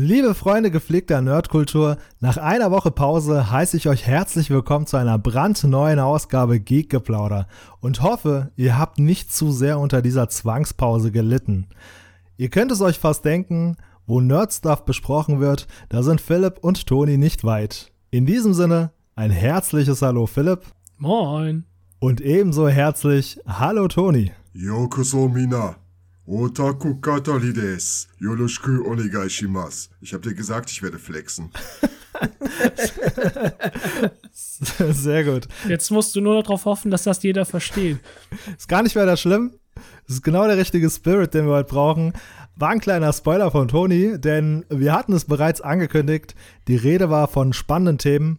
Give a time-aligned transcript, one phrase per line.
[0.00, 5.18] Liebe Freunde gepflegter Nerdkultur, nach einer Woche Pause heiße ich euch herzlich willkommen zu einer
[5.18, 7.48] brandneuen Ausgabe Geekgeplauder
[7.80, 11.66] und hoffe, ihr habt nicht zu sehr unter dieser Zwangspause gelitten.
[12.36, 13.76] Ihr könnt es euch fast denken,
[14.06, 17.90] wo Nerdstuff besprochen wird, da sind Philipp und Toni nicht weit.
[18.12, 20.60] In diesem Sinne, ein herzliches Hallo Philipp.
[20.98, 21.64] Moin.
[21.98, 24.30] Und ebenso herzlich Hallo Toni.
[24.52, 25.74] Yokoso Mina.
[26.30, 28.06] Otaku Katari des.
[28.20, 29.88] Yoroshiku onegai shimasu.
[30.02, 31.50] Ich hab dir gesagt, ich werde flexen.
[34.32, 35.48] Sehr gut.
[35.66, 37.98] Jetzt musst du nur darauf hoffen, dass das jeder versteht.
[38.58, 39.54] Ist gar nicht weiter schlimm.
[40.06, 42.12] Das ist genau der richtige Spirit, den wir heute brauchen.
[42.56, 46.34] War ein kleiner Spoiler von Toni, denn wir hatten es bereits angekündigt.
[46.66, 48.38] Die Rede war von spannenden Themen.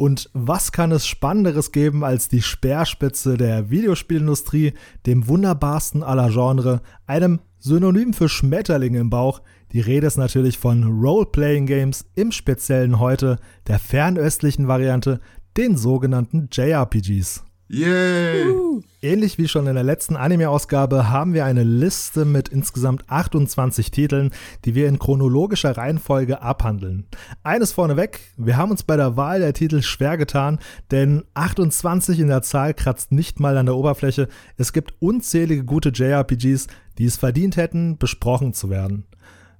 [0.00, 4.72] Und was kann es Spannenderes geben als die Speerspitze der Videospielindustrie,
[5.04, 9.42] dem wunderbarsten aller Genre, einem Synonym für Schmetterlinge im Bauch?
[9.72, 15.20] Die Rede ist natürlich von Role-Playing Games, im Speziellen heute der fernöstlichen Variante,
[15.58, 17.44] den sogenannten JRPGs.
[17.72, 18.52] Yay!
[19.00, 24.32] Ähnlich wie schon in der letzten Anime-Ausgabe haben wir eine Liste mit insgesamt 28 Titeln,
[24.64, 27.06] die wir in chronologischer Reihenfolge abhandeln.
[27.44, 30.58] Eines vorneweg, wir haben uns bei der Wahl der Titel schwer getan,
[30.90, 34.26] denn 28 in der Zahl kratzt nicht mal an der Oberfläche.
[34.56, 36.66] Es gibt unzählige gute JRPGs,
[36.98, 39.06] die es verdient hätten, besprochen zu werden.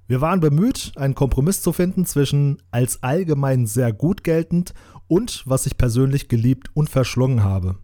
[0.07, 4.73] Wir waren bemüht, einen Kompromiss zu finden zwischen als allgemein sehr gut geltend
[5.07, 7.77] und was ich persönlich geliebt und verschlungen habe.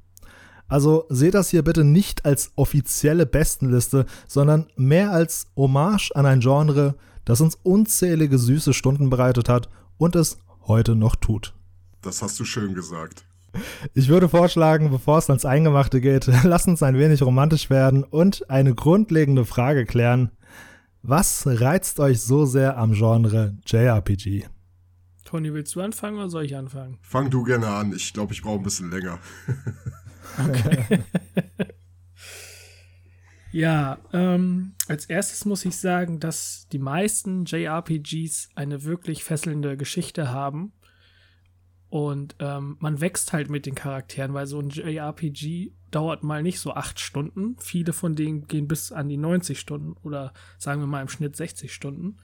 [0.68, 6.42] Also seht das hier bitte nicht als offizielle Bestenliste, sondern mehr als Hommage an ein
[6.42, 10.38] Genre, das uns unzählige süße Stunden bereitet hat und es
[10.68, 11.54] heute noch tut.
[12.02, 13.26] Das hast du schön gesagt.
[13.94, 18.50] Ich würde vorschlagen, bevor es ans Eingemachte geht, lass uns ein wenig romantisch werden und
[18.50, 20.32] eine grundlegende Frage klären.
[21.02, 24.46] Was reizt euch so sehr am Genre JRPG?
[25.24, 26.98] Toni, willst du anfangen oder soll ich anfangen?
[27.02, 27.94] Fang du gerne an.
[27.94, 29.20] Ich glaube, ich brauche ein bisschen länger.
[30.38, 31.00] Okay.
[33.52, 40.32] ja, ähm, als erstes muss ich sagen, dass die meisten JRPGs eine wirklich fesselnde Geschichte
[40.32, 40.74] haben.
[41.90, 46.60] Und ähm, man wächst halt mit den Charakteren, weil so ein JRPG dauert mal nicht
[46.60, 47.56] so acht Stunden.
[47.60, 51.36] Viele von denen gehen bis an die 90 Stunden oder sagen wir mal im Schnitt
[51.36, 52.18] 60 Stunden.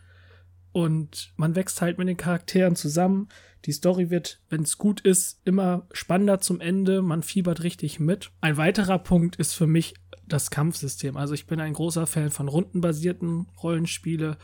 [0.74, 3.30] Und man wächst halt mit den Charakteren zusammen.
[3.66, 7.02] Die Story wird, wenn es gut ist, immer spannender zum Ende.
[7.02, 8.32] Man fiebert richtig mit.
[8.42, 9.94] Ein weiterer Punkt ist für mich
[10.28, 11.16] das Kampfsystem.
[11.16, 14.38] Also ich bin ein großer Fan von rundenbasierten Rollenspiele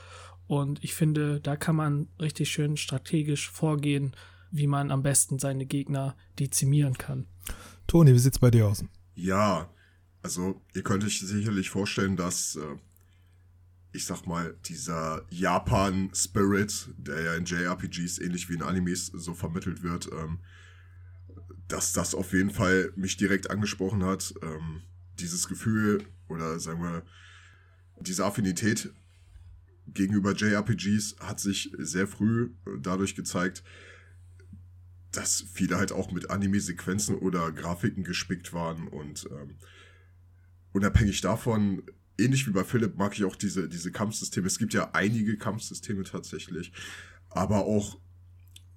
[0.47, 4.15] und ich finde, da kann man richtig schön strategisch vorgehen,
[4.51, 7.27] wie man am besten seine Gegner dezimieren kann.
[7.87, 8.83] Toni, wie sieht's bei dir aus?
[9.15, 9.69] Ja,
[10.21, 12.61] also ihr könnt euch sicherlich vorstellen, dass äh,
[13.91, 19.81] ich sag mal, dieser Japan-Spirit, der ja in JRPGs ähnlich wie in Animes so vermittelt
[19.81, 20.39] wird, ähm,
[21.67, 24.33] dass das auf jeden Fall mich direkt angesprochen hat.
[24.41, 24.81] Ähm,
[25.19, 27.03] dieses Gefühl oder sagen wir,
[27.99, 28.93] diese Affinität
[29.87, 33.63] gegenüber JRPGs hat sich sehr früh dadurch gezeigt,
[35.11, 39.55] dass viele halt auch mit Anime-Sequenzen oder Grafiken gespickt waren und ähm,
[40.71, 41.81] unabhängig davon
[42.19, 44.47] ähnlich wie bei Philipp mag ich auch diese, diese Kampfsysteme.
[44.47, 46.71] Es gibt ja einige Kampfsysteme tatsächlich,
[47.29, 47.99] aber auch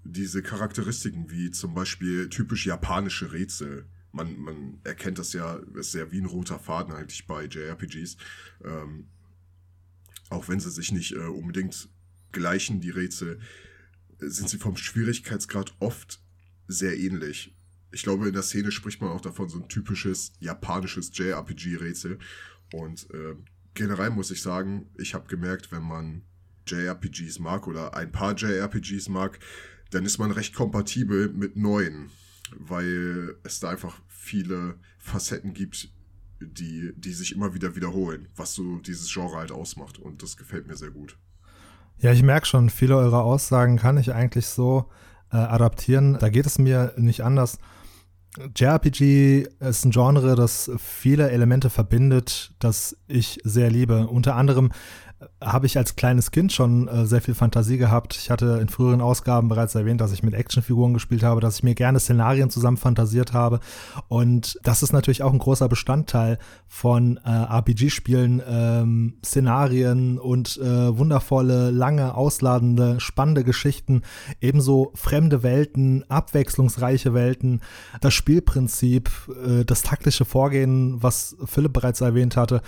[0.05, 3.87] diese Charakteristiken wie zum Beispiel typisch japanische Rätsel.
[4.13, 8.17] Man, man erkennt das ja, ist ja wie ein roter Faden eigentlich bei JRPGs.
[8.65, 9.07] Ähm,
[10.29, 11.89] auch wenn sie sich nicht äh, unbedingt
[12.33, 13.39] gleichen, die Rätsel,
[14.19, 16.21] sind sie vom Schwierigkeitsgrad oft
[16.69, 17.55] sehr ähnlich.
[17.91, 22.19] Ich glaube, in der Szene spricht man auch davon, so ein typisches japanisches JRPG-Rätsel.
[22.73, 23.35] Und äh,
[23.75, 26.23] generell muss ich sagen, ich habe gemerkt, wenn man
[26.67, 29.39] JRPGs mag oder ein paar JRPGs mag,
[29.91, 32.11] dann ist man recht kompatibel mit neuen,
[32.57, 35.91] weil es da einfach viele Facetten gibt,
[36.41, 39.99] die, die sich immer wieder wiederholen, was so dieses Genre halt ausmacht.
[39.99, 41.19] Und das gefällt mir sehr gut.
[41.99, 44.91] Ja, ich merke schon, viele eurer Aussagen kann ich eigentlich so
[45.31, 46.19] äh, adaptieren.
[46.19, 47.59] Da geht es mir nicht anders.
[48.39, 54.07] JRPG ist ein Genre, das viele Elemente verbindet, das ich sehr liebe.
[54.07, 54.71] Unter anderem
[55.41, 58.17] habe ich als kleines Kind schon äh, sehr viel Fantasie gehabt.
[58.17, 61.63] Ich hatte in früheren Ausgaben bereits erwähnt, dass ich mit Actionfiguren gespielt habe, dass ich
[61.63, 63.61] mir gerne Szenarien zusammen fantasiert habe.
[64.09, 66.39] Und das ist natürlich auch ein großer Bestandteil
[66.69, 74.03] von äh, RPG-Spielen, ähm, Szenarien und äh, wundervolle, lange, ausladende, spannende Geschichten,
[74.41, 77.61] ebenso fremde Welten, abwechslungsreiche Welten,
[78.01, 79.11] das Spielprinzip,
[79.45, 82.63] äh, das taktische Vorgehen, was Philipp bereits erwähnt hatte.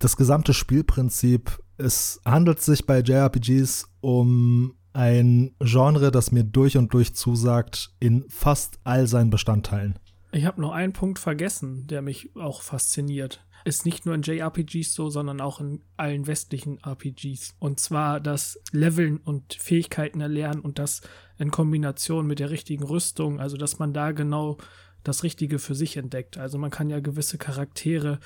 [0.00, 6.92] Das gesamte Spielprinzip es handelt sich bei JRPGs um ein Genre, das mir durch und
[6.92, 9.96] durch zusagt in fast all seinen Bestandteilen.
[10.32, 13.44] Ich habe noch einen Punkt vergessen, der mich auch fasziniert.
[13.64, 17.54] Ist nicht nur in JRPGs so, sondern auch in allen westlichen RPGs.
[17.58, 21.00] Und zwar das Leveln und Fähigkeiten erlernen und das
[21.38, 24.58] in Kombination mit der richtigen Rüstung, also dass man da genau
[25.04, 26.38] das Richtige für sich entdeckt.
[26.38, 28.18] Also man kann ja gewisse Charaktere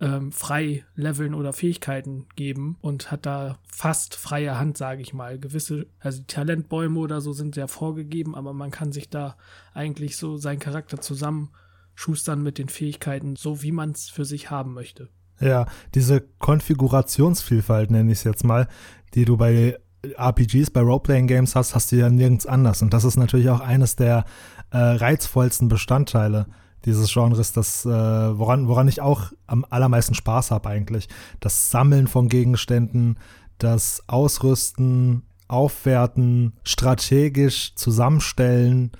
[0.00, 5.38] ähm, frei leveln oder Fähigkeiten geben und hat da fast freie Hand, sage ich mal.
[5.38, 9.36] Gewisse, also die Talentbäume oder so sind sehr vorgegeben, aber man kann sich da
[9.72, 14.74] eigentlich so seinen Charakter zusammenschustern mit den Fähigkeiten, so wie man es für sich haben
[14.74, 15.08] möchte.
[15.40, 18.68] Ja, diese Konfigurationsvielfalt nenne ich es jetzt mal,
[19.14, 22.82] die du bei RPGs, bei Roleplaying-Games hast, hast du ja nirgends anders.
[22.82, 24.24] Und das ist natürlich auch eines der
[24.70, 26.46] äh, reizvollsten Bestandteile
[26.84, 31.08] dieses Genres, das, äh, woran, woran ich auch am allermeisten Spaß habe eigentlich.
[31.40, 33.18] Das Sammeln von Gegenständen,
[33.58, 38.92] das Ausrüsten, Aufwerten, strategisch zusammenstellen,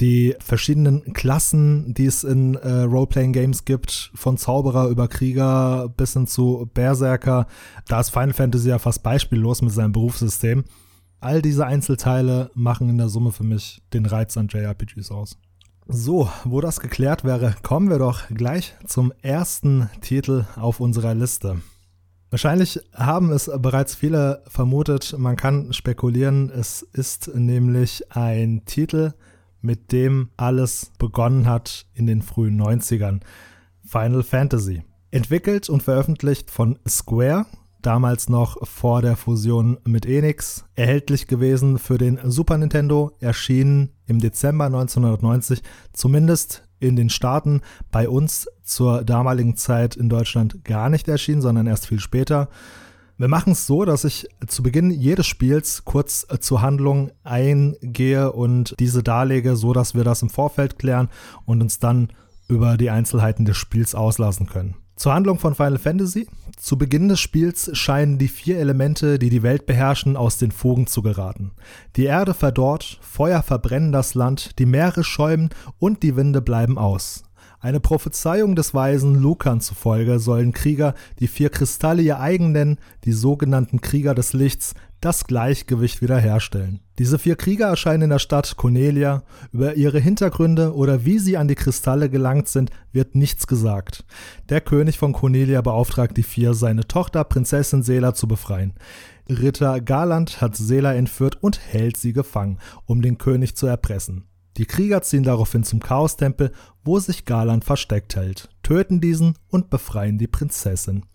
[0.00, 6.26] die verschiedenen Klassen, die es in äh, Role-Playing-Games gibt, von Zauberer über Krieger bis hin
[6.26, 7.46] zu Berserker.
[7.88, 10.64] Da ist Final Fantasy ja fast beispiellos mit seinem Berufssystem.
[11.20, 15.38] All diese Einzelteile machen in der Summe für mich den Reiz an JRPGs aus.
[15.88, 21.60] So, wo das geklärt wäre, kommen wir doch gleich zum ersten Titel auf unserer Liste.
[22.30, 29.12] Wahrscheinlich haben es bereits viele vermutet, man kann spekulieren, es ist nämlich ein Titel,
[29.60, 33.20] mit dem alles begonnen hat in den frühen 90ern.
[33.84, 34.82] Final Fantasy.
[35.10, 37.44] Entwickelt und veröffentlicht von Square,
[37.82, 44.20] damals noch vor der Fusion mit Enix, erhältlich gewesen für den Super Nintendo, erschienen im
[44.20, 45.62] Dezember 1990,
[45.92, 51.66] zumindest in den Staaten, bei uns zur damaligen Zeit in Deutschland gar nicht erschienen, sondern
[51.66, 52.48] erst viel später.
[53.18, 58.74] Wir machen es so, dass ich zu Beginn jedes Spiels kurz zur Handlung eingehe und
[58.80, 61.08] diese darlege, so dass wir das im Vorfeld klären
[61.44, 62.08] und uns dann
[62.48, 64.74] über die Einzelheiten des Spiels auslassen können.
[65.02, 66.28] Zur Handlung von Final Fantasy.
[66.56, 70.86] Zu Beginn des Spiels scheinen die vier Elemente, die die Welt beherrschen, aus den Fugen
[70.86, 71.50] zu geraten.
[71.96, 75.50] Die Erde verdorrt, Feuer verbrennen das Land, die Meere schäumen
[75.80, 77.24] und die Winde bleiben aus.
[77.62, 83.12] Eine Prophezeiung des Weisen Lukan zufolge sollen Krieger, die vier Kristalle ihr eigen nennen, die
[83.12, 86.80] sogenannten Krieger des Lichts, das Gleichgewicht wiederherstellen.
[86.98, 89.22] Diese vier Krieger erscheinen in der Stadt Cornelia.
[89.52, 94.04] Über ihre Hintergründe oder wie sie an die Kristalle gelangt sind, wird nichts gesagt.
[94.48, 98.74] Der König von Cornelia beauftragt die vier, seine Tochter Prinzessin Sela zu befreien.
[99.30, 104.24] Ritter Garland hat Sela entführt und hält sie gefangen, um den König zu erpressen.
[104.56, 106.52] Die Krieger ziehen daraufhin zum Chaos-Tempel,
[106.84, 111.06] wo sich Garland versteckt hält, töten diesen und befreien die Prinzessin.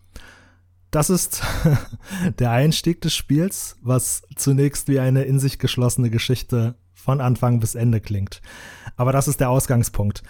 [0.92, 1.44] Das ist
[2.39, 7.75] der Einstieg des Spiels, was zunächst wie eine in sich geschlossene Geschichte von Anfang bis
[7.75, 8.42] Ende klingt.
[8.95, 10.24] Aber das ist der Ausgangspunkt.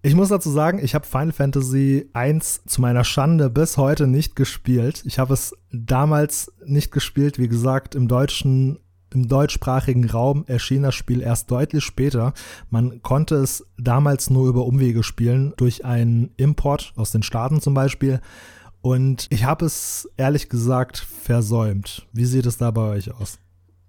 [0.00, 4.36] Ich muss dazu sagen, ich habe Final Fantasy I zu meiner Schande bis heute nicht
[4.36, 5.02] gespielt.
[5.04, 8.78] Ich habe es damals nicht gespielt, wie gesagt, im deutschen
[9.12, 12.34] im deutschsprachigen Raum erschien das Spiel erst deutlich später.
[12.70, 17.74] Man konnte es damals nur über Umwege spielen, durch einen Import aus den Staaten zum
[17.74, 18.20] Beispiel.
[18.80, 22.06] Und ich habe es ehrlich gesagt versäumt.
[22.12, 23.38] Wie sieht es da bei euch aus?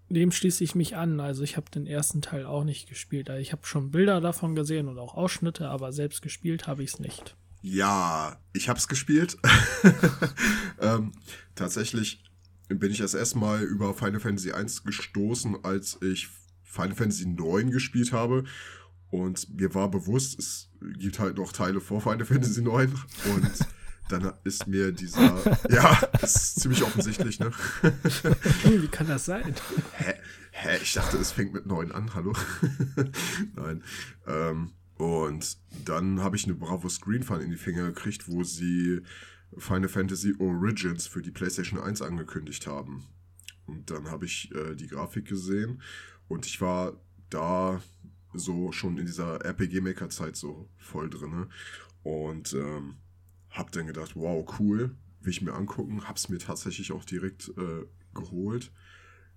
[0.10, 1.20] Dem schließe ich mich an.
[1.20, 3.30] Also ich habe den ersten Teil auch nicht gespielt.
[3.30, 6.94] Also ich habe schon Bilder davon gesehen und auch Ausschnitte, aber selbst gespielt habe ich
[6.94, 7.36] es nicht.
[7.62, 9.38] Ja, ich habe es gespielt.
[10.82, 11.12] ähm,
[11.56, 12.24] tatsächlich
[12.78, 16.30] bin ich erst erstmal über Final Fantasy 1 gestoßen, als ich
[16.64, 18.44] Final Fantasy 9 gespielt habe.
[19.10, 22.94] Und mir war bewusst, es gibt halt noch Teile vor Final Fantasy 9.
[23.34, 23.52] Und
[24.10, 25.60] dann ist mir dieser.
[25.70, 27.52] ja, ist ziemlich offensichtlich, ne?
[28.64, 29.56] Wie kann das sein?
[29.94, 30.14] Hä?
[30.52, 30.78] Hä?
[30.82, 32.34] Ich dachte, es fängt mit 9 an, hallo?
[33.56, 33.84] Nein.
[34.28, 39.02] Ähm, und dann habe ich eine Bravo Screen Fan in die Finger gekriegt, wo sie
[39.58, 43.08] Final Fantasy Origins für die PlayStation 1 angekündigt haben.
[43.66, 45.82] Und dann habe ich äh, die Grafik gesehen
[46.28, 47.82] und ich war da
[48.34, 51.48] so schon in dieser RPG-Maker-Zeit so voll drin.
[52.04, 52.98] Und ähm,
[53.50, 56.08] hab dann gedacht, wow, cool, will ich mir angucken.
[56.08, 58.72] Hab's mir tatsächlich auch direkt äh, geholt.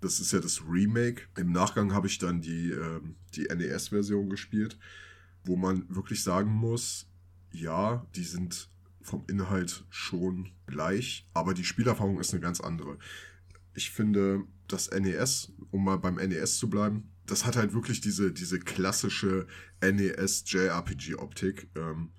[0.00, 1.22] Das ist ja das Remake.
[1.36, 3.00] Im Nachgang habe ich dann die, äh,
[3.34, 4.78] die NES-Version gespielt,
[5.44, 7.08] wo man wirklich sagen muss,
[7.52, 8.68] ja, die sind
[9.02, 12.98] vom Inhalt schon gleich, aber die Spielerfahrung ist eine ganz andere.
[13.74, 18.32] Ich finde, das NES, um mal beim NES zu bleiben, das hat halt wirklich diese,
[18.32, 19.46] diese klassische
[19.80, 21.70] NES-JRPG-Optik.
[21.76, 22.12] Ähm,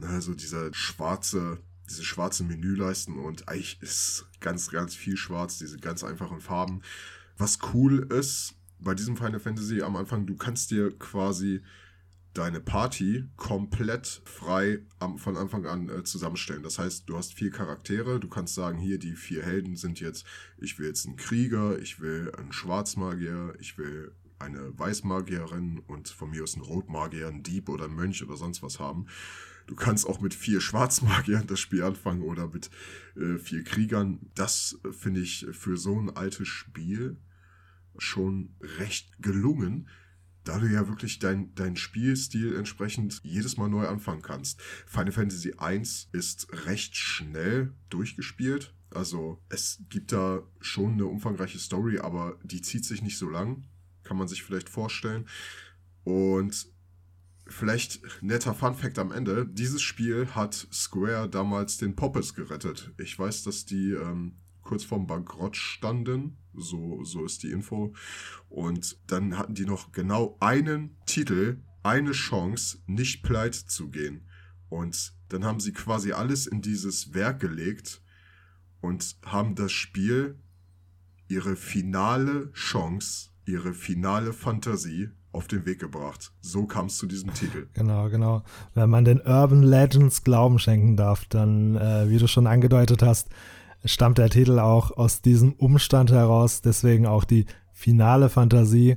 [0.00, 6.02] also dieser schwarze, diese schwarzen Menüleisten und eigentlich ist ganz, ganz viel schwarz, diese ganz
[6.02, 6.82] einfachen Farben.
[7.36, 11.62] Was cool ist bei diesem Final Fantasy am Anfang, du kannst dir quasi
[12.34, 16.62] deine Party komplett frei am, von Anfang an äh, zusammenstellen.
[16.62, 20.26] Das heißt, du hast vier Charaktere, du kannst sagen, hier die vier Helden sind jetzt,
[20.58, 26.30] ich will jetzt einen Krieger, ich will einen Schwarzmagier, ich will eine Weißmagierin und von
[26.30, 29.06] mir aus einen Rotmagier, einen Dieb oder einen Mönch oder sonst was haben.
[29.66, 32.70] Du kannst auch mit vier Schwarzmagiern das Spiel anfangen oder mit
[33.16, 34.20] äh, vier Kriegern.
[34.34, 37.16] Das äh, finde ich für so ein altes Spiel
[37.96, 39.88] schon recht gelungen
[40.44, 44.60] da du ja wirklich dein, dein Spielstil entsprechend jedes Mal neu anfangen kannst.
[44.86, 45.82] Final Fantasy I
[46.12, 48.74] ist recht schnell durchgespielt.
[48.90, 53.64] Also es gibt da schon eine umfangreiche Story, aber die zieht sich nicht so lang.
[54.04, 55.26] Kann man sich vielleicht vorstellen.
[56.04, 56.68] Und
[57.46, 59.46] vielleicht netter Fun Fact am Ende.
[59.46, 62.92] Dieses Spiel hat Square damals den Poppes gerettet.
[62.98, 66.38] Ich weiß, dass die ähm, kurz vorm Bankrott standen.
[66.54, 67.92] So, so ist die Info.
[68.48, 74.26] Und dann hatten die noch genau einen Titel, eine Chance, nicht pleite zu gehen.
[74.68, 78.02] Und dann haben sie quasi alles in dieses Werk gelegt
[78.80, 80.38] und haben das Spiel,
[81.28, 86.32] ihre finale Chance, ihre finale Fantasie auf den Weg gebracht.
[86.40, 87.66] So kam es zu diesem Titel.
[87.74, 88.44] Genau, genau.
[88.74, 93.30] Wenn man den Urban Legends Glauben schenken darf, dann, äh, wie du schon angedeutet hast,
[93.84, 98.96] stammt der Titel auch aus diesem Umstand heraus, deswegen auch die finale Fantasie.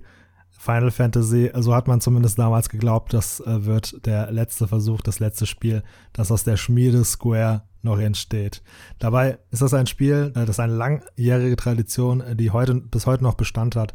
[0.60, 5.20] Final Fantasy, so hat man zumindest damals geglaubt, das äh, wird der letzte Versuch, das
[5.20, 8.64] letzte Spiel, das aus der Schmiede Square noch entsteht.
[8.98, 13.24] Dabei ist das ein Spiel, äh, das eine langjährige Tradition, äh, die heute bis heute
[13.24, 13.94] noch Bestand hat,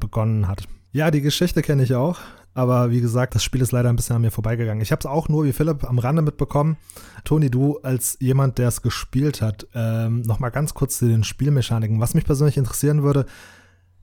[0.00, 0.64] begonnen hat.
[0.90, 2.18] Ja, die Geschichte kenne ich auch.
[2.52, 4.82] Aber wie gesagt, das Spiel ist leider ein bisschen an mir vorbeigegangen.
[4.82, 6.76] Ich habe es auch nur wie Philipp am Rande mitbekommen.
[7.24, 12.00] Toni, du als jemand, der es gespielt hat, ähm, nochmal ganz kurz zu den Spielmechaniken.
[12.00, 13.26] Was mich persönlich interessieren würde,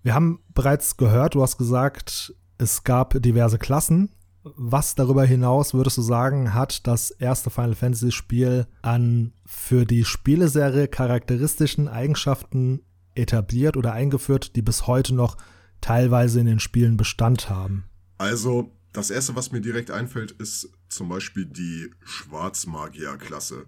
[0.04, 4.10] wir haben bereits gehört, du hast gesagt, es gab diverse Klassen.
[4.56, 10.06] Was darüber hinaus würdest du sagen, hat das erste Final Fantasy Spiel an für die
[10.06, 12.82] Spieleserie charakteristischen Eigenschaften
[13.14, 15.36] etabliert oder eingeführt, die bis heute noch
[15.82, 17.90] teilweise in den Spielen Bestand haben?
[18.18, 23.66] Also, das erste, was mir direkt einfällt, ist zum Beispiel die Schwarzmagier-Klasse.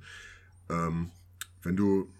[0.70, 1.12] Ähm,
[1.62, 2.12] wenn du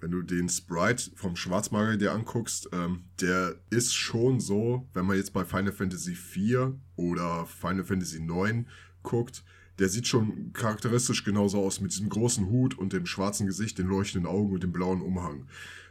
[0.00, 5.16] wenn du den Sprite vom Schwarzmagier dir anguckst, ähm, der ist schon so, wenn man
[5.16, 8.66] jetzt bei Final Fantasy IV oder Final Fantasy IX
[9.02, 9.44] guckt,
[9.80, 13.88] der sieht schon charakteristisch genauso aus mit diesem großen Hut und dem schwarzen Gesicht, den
[13.88, 15.46] leuchtenden Augen und dem blauen Umhang.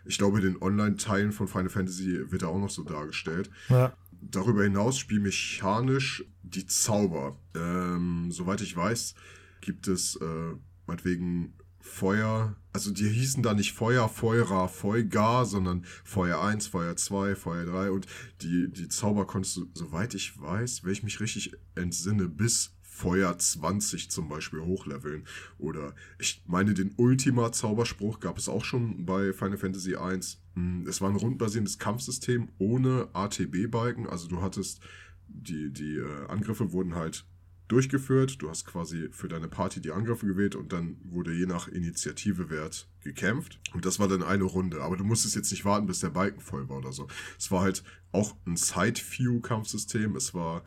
[0.05, 3.49] Ich glaube, in den Online-Teilen von Final Fantasy wird er auch noch so dargestellt.
[3.67, 7.37] Ja darüber hinaus spielmechanisch die Zauber.
[7.55, 9.15] Ähm, soweit ich weiß,
[9.61, 10.55] gibt es äh,
[10.87, 17.35] meinetwegen Feuer, also die hießen da nicht Feuer, Feuerer, Feugar, sondern Feuer 1, Feuer 2,
[17.35, 18.05] Feuer 3 und
[18.41, 23.37] die, die Zauber konntest du, soweit ich weiß, wenn ich mich richtig entsinne, bis Feuer
[23.37, 25.23] 20 zum Beispiel hochleveln.
[25.57, 30.41] Oder ich meine, den Ultima-Zauberspruch gab es auch schon bei Final Fantasy 1.
[30.55, 34.05] Hm, es war ein rundbasierendes Kampfsystem ohne ATB-Balken.
[34.05, 34.81] Also du hattest,
[35.29, 37.25] die, die äh, Angriffe wurden halt
[37.69, 38.41] durchgeführt.
[38.41, 42.89] Du hast quasi für deine Party die Angriffe gewählt und dann wurde je nach Initiativewert
[43.01, 43.61] gekämpft.
[43.73, 44.81] Und das war dann eine Runde.
[44.81, 47.07] Aber du musstest jetzt nicht warten, bis der Balken voll war oder so.
[47.37, 50.17] Es war halt auch ein Side-View-Kampfsystem.
[50.17, 50.65] Es war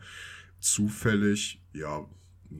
[0.59, 2.07] zufällig, ja,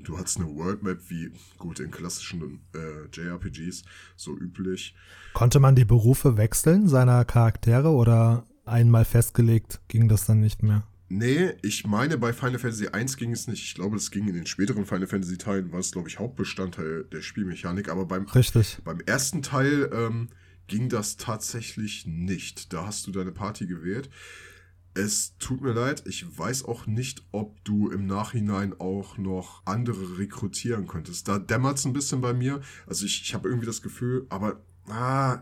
[0.03, 3.83] du hattest eine Worldmap wie gut in klassischen äh, JRPGs
[4.15, 4.95] so üblich.
[5.33, 10.83] Konnte man die Berufe wechseln seiner Charaktere oder einmal festgelegt ging das dann nicht mehr?
[11.09, 13.63] Nee, ich meine, bei Final Fantasy 1 ging es nicht.
[13.63, 17.03] Ich glaube, es ging in den späteren Final Fantasy Teilen, war es, glaube ich, Hauptbestandteil
[17.11, 17.89] der Spielmechanik.
[17.89, 18.79] Aber beim, Richtig.
[18.83, 20.29] beim ersten Teil ähm,
[20.65, 22.73] ging das tatsächlich nicht.
[22.73, 24.09] Da hast du deine Party gewählt.
[24.95, 30.19] Es tut mir leid, ich weiß auch nicht, ob du im Nachhinein auch noch andere
[30.19, 31.27] rekrutieren könntest.
[31.27, 32.61] Da dämmert es ein bisschen bei mir.
[32.85, 35.39] Also ich, ich habe irgendwie das Gefühl, aber ah,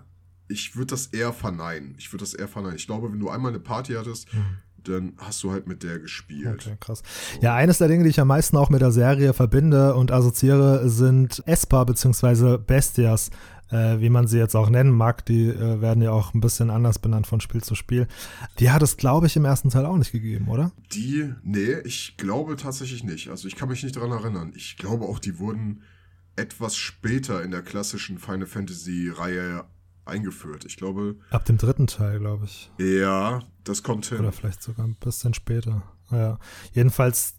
[0.48, 1.96] ich würde das eher verneinen.
[1.98, 2.78] Ich würde das eher verneinen.
[2.78, 4.58] Ich glaube, wenn du einmal eine Party hattest, mhm
[4.88, 6.66] dann hast du halt mit der gespielt.
[6.66, 7.04] Okay, krass.
[7.36, 7.42] So.
[7.42, 10.90] Ja, eines der Dinge, die ich am meisten auch mit der Serie verbinde und assoziiere,
[10.90, 12.58] sind Espa bzw.
[12.58, 13.32] Bestias
[13.72, 16.70] äh, wie man sie jetzt auch nennen mag, die äh, werden ja auch ein bisschen
[16.70, 18.08] anders benannt von Spiel zu Spiel.
[18.60, 20.72] Die hat es, glaube ich, im ersten Teil auch nicht gegeben, oder?
[20.94, 23.30] Die, nee, ich glaube tatsächlich nicht.
[23.30, 24.54] Also ich kann mich nicht daran erinnern.
[24.56, 25.84] Ich glaube auch, die wurden
[26.36, 29.66] etwas später in der klassischen Final Fantasy-Reihe
[30.06, 30.66] eingeführt.
[30.66, 31.16] Ich glaube.
[31.30, 32.72] Ab dem dritten Teil, glaube ich.
[32.78, 34.20] Ja, das kommt hin.
[34.20, 35.84] Oder vielleicht sogar ein bisschen später.
[36.12, 36.40] Ja.
[36.74, 37.36] Jedenfalls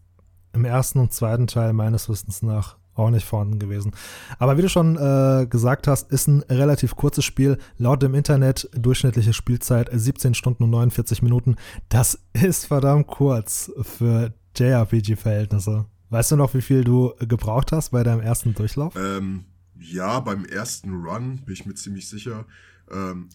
[0.52, 3.92] im ersten und zweiten Teil meines Wissens nach auch nicht vorhanden gewesen.
[4.38, 7.58] Aber wie du schon äh, gesagt hast, ist ein relativ kurzes Spiel.
[7.78, 11.56] Laut dem Internet durchschnittliche Spielzeit 17 Stunden und 49 Minuten.
[11.88, 15.86] Das ist verdammt kurz für JRPG-Verhältnisse.
[16.10, 18.94] Weißt du noch, wie viel du gebraucht hast bei deinem ersten Durchlauf?
[18.96, 19.46] Ähm,
[19.82, 22.46] ja, beim ersten Run bin ich mir ziemlich sicher.
[22.90, 23.28] Ähm,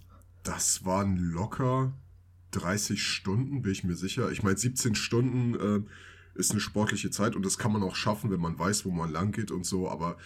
[0.44, 1.94] das waren locker
[2.52, 4.32] 30 Stunden, bin ich mir sicher.
[4.32, 8.32] Ich meine, 17 Stunden äh, ist eine sportliche Zeit und das kann man auch schaffen,
[8.32, 9.90] wenn man weiß, wo man lang geht und so.
[9.90, 10.18] Aber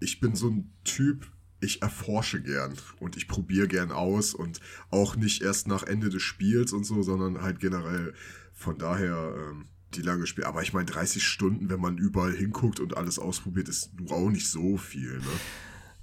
[0.00, 1.26] ich bin so ein Typ,
[1.60, 4.60] ich erforsche gern und ich probiere gern aus und
[4.90, 8.14] auch nicht erst nach Ende des Spiels und so, sondern halt generell.
[8.52, 10.44] Von daher ähm, die lange Spiel.
[10.44, 14.30] Aber ich meine, 30 Stunden, wenn man überall hinguckt und alles ausprobiert, ist nur auch
[14.30, 15.18] nicht so viel.
[15.18, 15.24] Ne?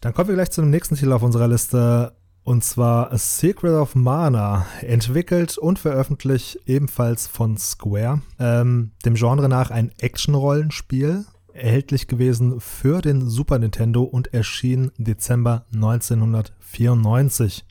[0.02, 2.16] Dann kommen wir gleich zu dem nächsten Titel auf unserer Liste.
[2.44, 8.22] Und zwar A Secret of Mana, entwickelt und veröffentlicht ebenfalls von Square.
[8.38, 15.66] Ähm, dem Genre nach ein Action-Rollenspiel, erhältlich gewesen für den Super Nintendo und erschien Dezember
[15.74, 17.66] 1994.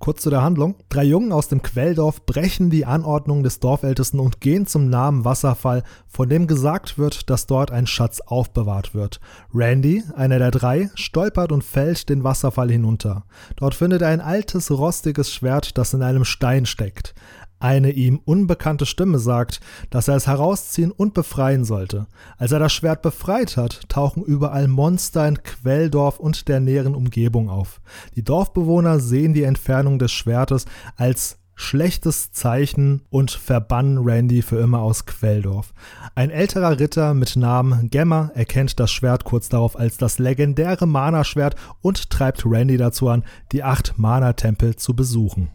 [0.00, 0.76] Kurz zu der Handlung.
[0.88, 5.82] Drei Jungen aus dem Quelldorf brechen die Anordnung des Dorfältesten und gehen zum Namen Wasserfall,
[6.08, 9.20] von dem gesagt wird, dass dort ein Schatz aufbewahrt wird.
[9.52, 13.24] Randy, einer der drei, stolpert und fällt den Wasserfall hinunter.
[13.56, 17.14] Dort findet er ein altes, rostiges Schwert, das in einem Stein steckt.
[17.60, 22.06] Eine ihm unbekannte Stimme sagt, dass er es herausziehen und befreien sollte.
[22.38, 27.50] Als er das Schwert befreit hat, tauchen überall Monster in Quelldorf und der näheren Umgebung
[27.50, 27.82] auf.
[28.16, 30.64] Die Dorfbewohner sehen die Entfernung des Schwertes
[30.96, 35.74] als schlechtes Zeichen und verbannen Randy für immer aus Quelldorf.
[36.14, 41.56] Ein älterer Ritter mit Namen Gemma erkennt das Schwert kurz darauf als das legendäre Mana-Schwert
[41.82, 45.50] und treibt Randy dazu an, die acht Mana-Tempel zu besuchen.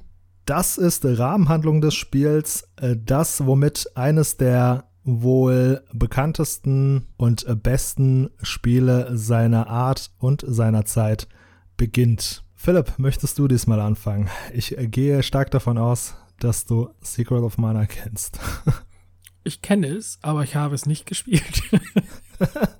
[0.45, 9.17] Das ist Rahmenhandlung des Spiels, äh, das womit eines der wohl bekanntesten und besten Spiele
[9.17, 11.27] seiner Art und seiner Zeit
[11.77, 12.43] beginnt.
[12.55, 14.29] Philipp, möchtest du diesmal anfangen?
[14.53, 18.39] Ich gehe stark davon aus, dass du Secret of Mana kennst.
[19.47, 21.61] Ich kenne es, aber ich habe es nicht gespielt.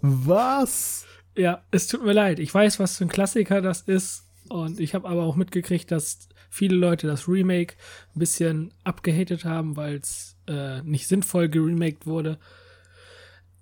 [0.00, 1.04] Was?
[1.36, 2.38] Ja, es tut mir leid.
[2.38, 6.28] Ich weiß, was für ein Klassiker das ist und ich habe aber auch mitgekriegt, dass
[6.50, 7.74] viele Leute das Remake
[8.14, 12.38] ein bisschen abgehatet haben, weil es äh, nicht sinnvoll geremaked wurde.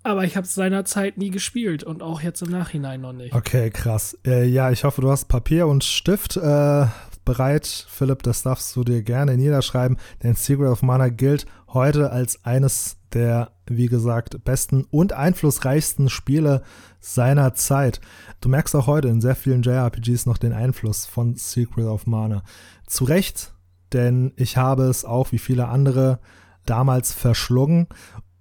[0.03, 3.35] Aber ich habe es seinerzeit nie gespielt und auch jetzt im Nachhinein noch nicht.
[3.35, 4.17] Okay, krass.
[4.25, 6.85] Äh, ja, ich hoffe, du hast Papier und Stift äh,
[7.25, 7.67] bereit.
[7.89, 12.96] Philipp, das darfst du dir gerne niederschreiben, denn Secret of Mana gilt heute als eines
[13.13, 16.63] der, wie gesagt, besten und einflussreichsten Spiele
[16.99, 18.01] seiner Zeit.
[18.41, 22.43] Du merkst auch heute in sehr vielen JRPGs noch den Einfluss von Secret of Mana.
[22.85, 23.53] Zu Recht,
[23.93, 26.19] denn ich habe es auch wie viele andere
[26.65, 27.87] damals verschlungen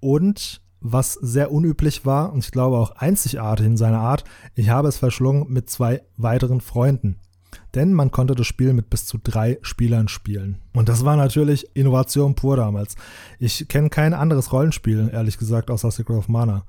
[0.01, 4.25] und was sehr unüblich war und ich glaube auch einzigartig in seiner Art,
[4.55, 7.19] ich habe es verschlungen mit zwei weiteren Freunden.
[7.75, 10.59] Denn man konnte das Spiel mit bis zu drei Spielern spielen.
[10.73, 12.97] Und das war natürlich Innovation pur damals.
[13.39, 16.65] Ich kenne kein anderes Rollenspiel, ehrlich gesagt, außer Secret of Mana.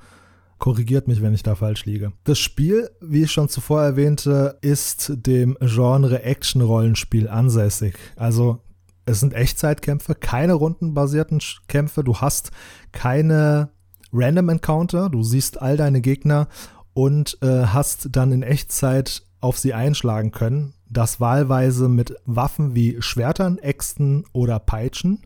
[0.60, 2.14] Korrigiert mich, wenn ich da falsch liege.
[2.24, 7.96] Das Spiel, wie ich schon zuvor erwähnte, ist dem Genre Action-Rollenspiel ansässig.
[8.16, 8.64] Also
[9.06, 12.04] es sind Echtzeitkämpfe, keine rundenbasierten Kämpfe.
[12.04, 12.52] Du hast
[12.92, 13.70] keine
[14.12, 15.10] Random Encounter.
[15.10, 16.48] Du siehst all deine Gegner
[16.94, 20.74] und äh, hast dann in Echtzeit auf sie einschlagen können.
[20.90, 25.24] Das wahlweise mit Waffen wie Schwertern, Äxten oder Peitschen.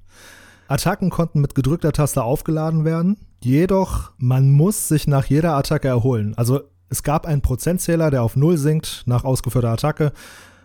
[0.68, 3.18] Attacken konnten mit gedrückter Taste aufgeladen werden.
[3.44, 6.34] Jedoch, man muss sich nach jeder Attacke erholen.
[6.38, 10.14] Also es gab einen Prozentzähler, der auf Null sinkt nach ausgeführter Attacke.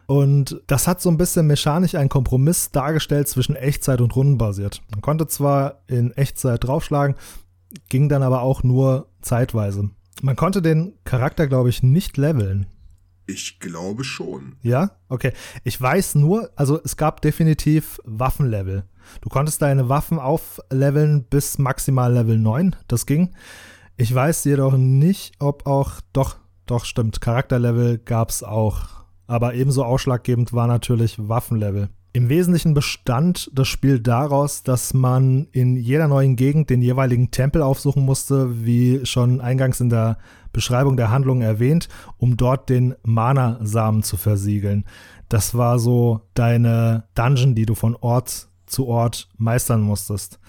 [0.07, 4.81] Und das hat so ein bisschen mechanisch einen Kompromiss dargestellt zwischen Echtzeit und Rundenbasiert.
[4.93, 7.17] Man konnte zwar in Echtzeit draufschlagen,
[7.89, 9.91] ging dann aber auch nur zeitweise.
[10.23, 12.67] Man konnte den Charakter, glaube ich, nicht leveln.
[13.27, 14.57] Ich glaube schon.
[14.63, 14.93] Ja?
[15.09, 15.33] Okay.
[15.65, 18.85] Ich weiß nur, also es gab definitiv Waffenlevel.
[19.21, 22.77] Du konntest deine Waffen aufleveln bis maximal Level 9.
[22.89, 23.35] Das ging.
[23.97, 26.37] Ich weiß jedoch nicht, ob auch, doch,
[26.67, 28.89] doch stimmt, Charakterlevel gab es auch.
[29.27, 31.89] Aber ebenso ausschlaggebend war natürlich Waffenlevel.
[32.13, 37.61] Im Wesentlichen bestand das Spiel daraus, dass man in jeder neuen Gegend den jeweiligen Tempel
[37.61, 40.17] aufsuchen musste, wie schon eingangs in der
[40.57, 44.85] Beschreibung der Handlung erwähnt, um dort den Mana-Samen zu versiegeln.
[45.29, 50.41] Das war so deine Dungeon, die du von Ort zu Ort meistern musstest.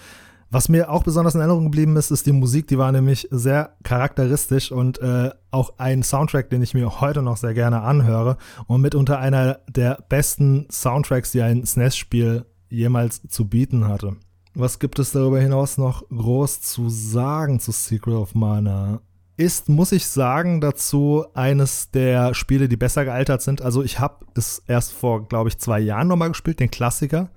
[0.50, 2.68] Was mir auch besonders in Erinnerung geblieben ist, ist die Musik.
[2.68, 7.36] Die war nämlich sehr charakteristisch und äh, auch ein Soundtrack, den ich mir heute noch
[7.36, 13.90] sehr gerne anhöre und mitunter einer der besten Soundtracks, die ein SNES-Spiel jemals zu bieten
[13.90, 14.16] hatte.
[14.56, 19.02] was gibt es darüber hinaus noch groß zu sagen zu Secret of Mana?
[19.38, 23.62] Ist, muss ich sagen, dazu eines der Spiele, die besser gealtert sind.
[23.62, 27.30] Also ich habe es erst vor, glaube ich, zwei Jahren nochmal gespielt, den Klassiker.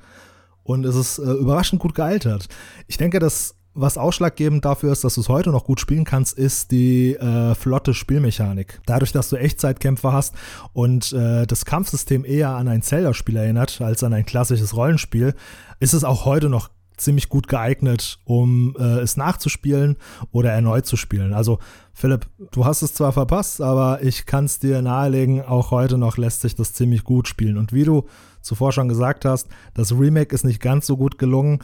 [0.62, 2.48] Und es ist äh, überraschend gut gealtert.
[2.86, 6.36] Ich denke, dass was ausschlaggebend dafür ist, dass du es heute noch gut spielen kannst,
[6.36, 8.80] ist die äh, flotte Spielmechanik.
[8.86, 10.34] Dadurch, dass du Echtzeitkämpfer hast
[10.72, 15.34] und äh, das Kampfsystem eher an ein Zelda-Spiel erinnert als an ein klassisches Rollenspiel,
[15.78, 19.96] ist es auch heute noch ziemlich gut geeignet, um äh, es nachzuspielen
[20.32, 21.32] oder erneut zu spielen.
[21.32, 21.58] Also
[22.00, 26.16] Philipp, du hast es zwar verpasst, aber ich kann es dir nahelegen, auch heute noch
[26.16, 27.58] lässt sich das ziemlich gut spielen.
[27.58, 28.06] Und wie du
[28.40, 31.58] zuvor schon gesagt hast, das Remake ist nicht ganz so gut gelungen.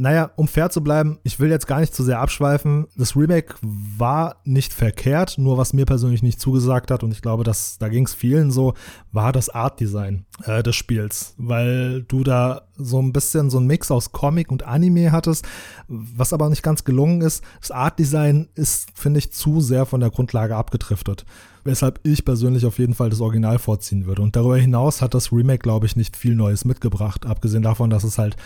[0.00, 2.86] Naja, um fair zu bleiben, ich will jetzt gar nicht zu sehr abschweifen.
[2.96, 7.42] Das Remake war nicht verkehrt, nur was mir persönlich nicht zugesagt hat, und ich glaube,
[7.42, 8.74] dass, da ging es vielen so,
[9.10, 11.34] war das Art-Design äh, des Spiels.
[11.36, 15.48] Weil du da so ein bisschen so ein Mix aus Comic und Anime hattest,
[15.88, 17.42] was aber nicht ganz gelungen ist.
[17.60, 21.26] Das Art-Design ist, finde ich, zu sehr von der Grundlage abgedriftet.
[21.64, 24.22] Weshalb ich persönlich auf jeden Fall das Original vorziehen würde.
[24.22, 28.04] Und darüber hinaus hat das Remake, glaube ich, nicht viel Neues mitgebracht, abgesehen davon, dass
[28.04, 28.36] es halt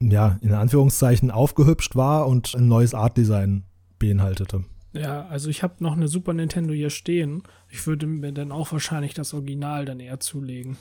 [0.00, 3.64] ja, in Anführungszeichen aufgehübscht war und ein neues Artdesign
[3.98, 4.64] beinhaltete.
[4.92, 7.42] Ja, also ich habe noch eine Super Nintendo hier stehen.
[7.68, 10.76] Ich würde mir dann auch wahrscheinlich das Original dann eher zulegen.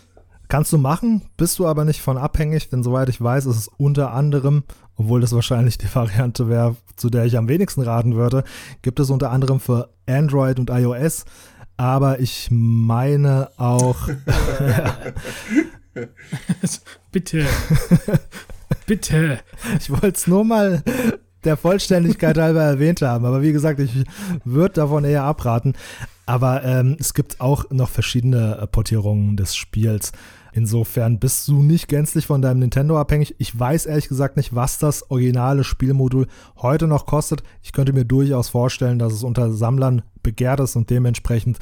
[0.48, 3.68] Kannst du machen, bist du aber nicht von abhängig, denn soweit ich weiß, ist es
[3.68, 4.64] unter anderem,
[4.96, 8.46] obwohl das wahrscheinlich die Variante wäre, zu der ich am wenigsten raten würde,
[8.82, 11.26] gibt es unter anderem für Android und iOS,
[11.76, 14.08] aber ich meine auch.
[17.12, 17.46] Bitte.
[18.88, 19.42] Bitte.
[19.80, 20.82] Ich wollte es nur mal
[21.44, 23.26] der Vollständigkeit halber erwähnt haben.
[23.26, 23.92] Aber wie gesagt, ich
[24.46, 25.74] würde davon eher abraten.
[26.26, 30.14] Aber ähm, es gibt auch noch verschiedene äh, Portierungen des Spiels.
[30.54, 33.36] Insofern bist du nicht gänzlich von deinem Nintendo abhängig.
[33.38, 37.44] Ich weiß ehrlich gesagt nicht, was das originale Spielmodul heute noch kostet.
[37.62, 41.60] Ich könnte mir durchaus vorstellen, dass es unter Sammlern begehrt ist und dementsprechend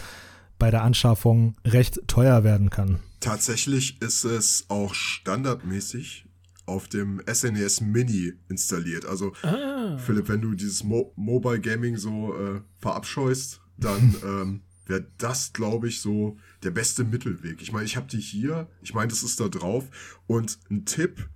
[0.59, 2.99] bei der Anschaffung recht teuer werden kann.
[3.19, 6.25] Tatsächlich ist es auch standardmäßig
[6.65, 9.05] auf dem SNES e Mini installiert.
[9.05, 9.97] Also, ah.
[9.97, 15.87] Philipp, wenn du dieses Mo Mobile Gaming so äh, verabscheust, dann ähm, wäre das, glaube
[15.87, 17.61] ich, so der beste Mittelweg.
[17.61, 19.85] Ich meine, ich habe die hier, ich meine, das ist da drauf.
[20.27, 21.29] Und ein Tipp,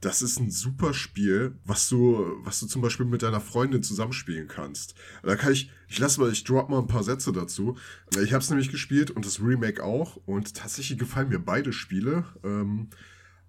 [0.00, 4.46] das ist ein super Spiel, was du, was du zum Beispiel mit deiner Freundin zusammenspielen
[4.46, 4.94] kannst.
[5.22, 7.76] Da kann ich, ich lasse mal, ich drop mal ein paar Sätze dazu.
[8.22, 12.24] Ich habe es nämlich gespielt und das Remake auch und tatsächlich gefallen mir beide Spiele.
[12.44, 12.90] Ähm,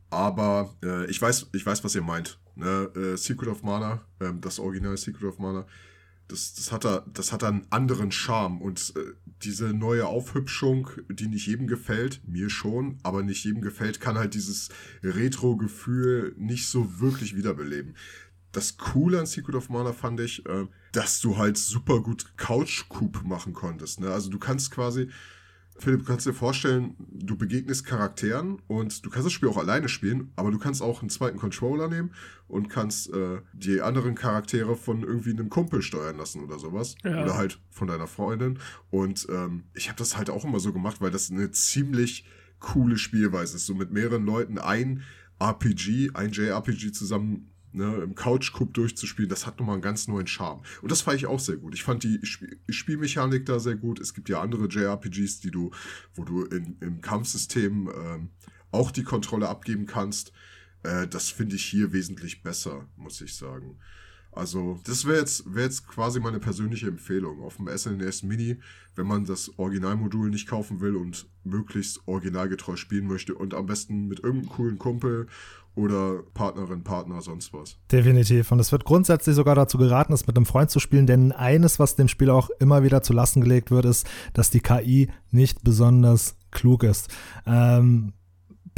[0.10, 2.40] aber äh, ich weiß, ich weiß, was ihr meint.
[2.56, 2.92] Ne?
[2.96, 5.66] Äh, Secret of Mana, äh, das Original Secret of Mana,
[6.28, 8.62] das, das, hat da, das hat einen anderen Charme.
[8.62, 14.00] Und äh, diese neue Aufhübschung, die nicht jedem gefällt, mir schon, aber nicht jedem gefällt,
[14.00, 14.70] kann halt dieses
[15.04, 17.96] Retro-Gefühl nicht so wirklich wiederbeleben.
[18.52, 23.24] Das Coole an Secret of Mana fand ich, äh, dass du halt super gut Couch-Coop
[23.24, 24.00] machen konntest.
[24.00, 24.10] Ne?
[24.10, 25.10] Also du kannst quasi,
[25.80, 30.32] Philipp, kannst dir vorstellen, du begegnest Charakteren und du kannst das Spiel auch alleine spielen,
[30.36, 32.12] aber du kannst auch einen zweiten Controller nehmen
[32.50, 36.96] und kannst äh, die anderen Charaktere von irgendwie einem Kumpel steuern lassen oder sowas.
[37.04, 37.24] Ja.
[37.24, 38.60] Oder halt von deiner Freundin.
[38.90, 42.26] Und ähm, ich habe das halt auch immer so gemacht, weil das eine ziemlich
[42.60, 43.66] coole Spielweise ist.
[43.66, 45.04] So mit mehreren Leuten ein
[45.40, 50.62] RPG, ein JRPG zusammen ne, im Couch-Cup durchzuspielen, das hat nochmal einen ganz neuen Charme.
[50.82, 51.74] Und das fand ich auch sehr gut.
[51.74, 54.00] Ich fand die Sp Spielmechanik da sehr gut.
[54.00, 55.72] Es gibt ja andere JRPGs, die du,
[56.14, 58.30] wo du in, im Kampfsystem ähm,
[58.72, 60.32] auch die Kontrolle abgeben kannst.
[60.84, 63.78] Äh, das finde ich hier wesentlich besser, muss ich sagen.
[64.32, 68.58] Also, das wäre jetzt, wär jetzt quasi meine persönliche Empfehlung auf dem SNES e Mini,
[68.96, 74.08] wenn man das Originalmodul nicht kaufen will und möglichst originalgetreu spielen möchte und am besten
[74.08, 75.28] mit irgendeinem coolen Kumpel
[75.76, 77.78] oder Partnerin, Partner, sonst was.
[77.92, 78.52] Definitiv.
[78.52, 81.80] Und es wird grundsätzlich sogar dazu geraten, es mit einem Freund zu spielen, denn eines,
[81.80, 85.64] was dem Spiel auch immer wieder zu Lasten gelegt wird, ist, dass die KI nicht
[85.64, 87.10] besonders klug ist.
[87.46, 88.14] Ähm,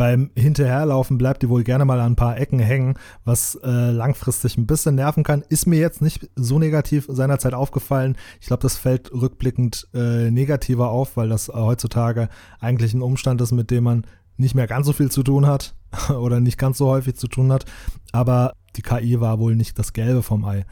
[0.01, 4.57] beim Hinterherlaufen bleibt die wohl gerne mal an ein paar Ecken hängen, was äh, langfristig
[4.57, 5.43] ein bisschen nerven kann.
[5.47, 8.17] Ist mir jetzt nicht so negativ seinerzeit aufgefallen.
[8.39, 13.41] Ich glaube, das fällt rückblickend äh, negativer auf, weil das äh, heutzutage eigentlich ein Umstand
[13.41, 15.75] ist, mit dem man nicht mehr ganz so viel zu tun hat
[16.09, 17.65] oder nicht ganz so häufig zu tun hat.
[18.11, 20.65] Aber die KI war wohl nicht das Gelbe vom Ei.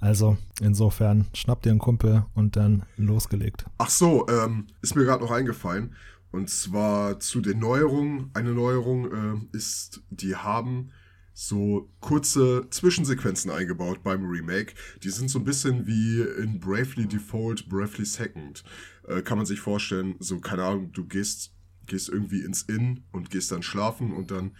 [0.00, 3.64] Also insofern schnappt ihr einen Kumpel und dann losgelegt.
[3.78, 5.94] Ach so, ähm, ist mir gerade noch eingefallen.
[6.32, 8.30] Und zwar zu den Neuerungen.
[8.34, 9.12] Eine Neuerung
[9.52, 10.90] äh, ist, die haben
[11.34, 14.74] so kurze Zwischensequenzen eingebaut beim Remake.
[15.02, 18.64] Die sind so ein bisschen wie in Bravely Default, Bravely Second.
[19.06, 21.54] Äh, kann man sich vorstellen, so, keine Ahnung, du gehst,
[21.86, 24.56] gehst irgendwie ins Inn und gehst dann schlafen und dann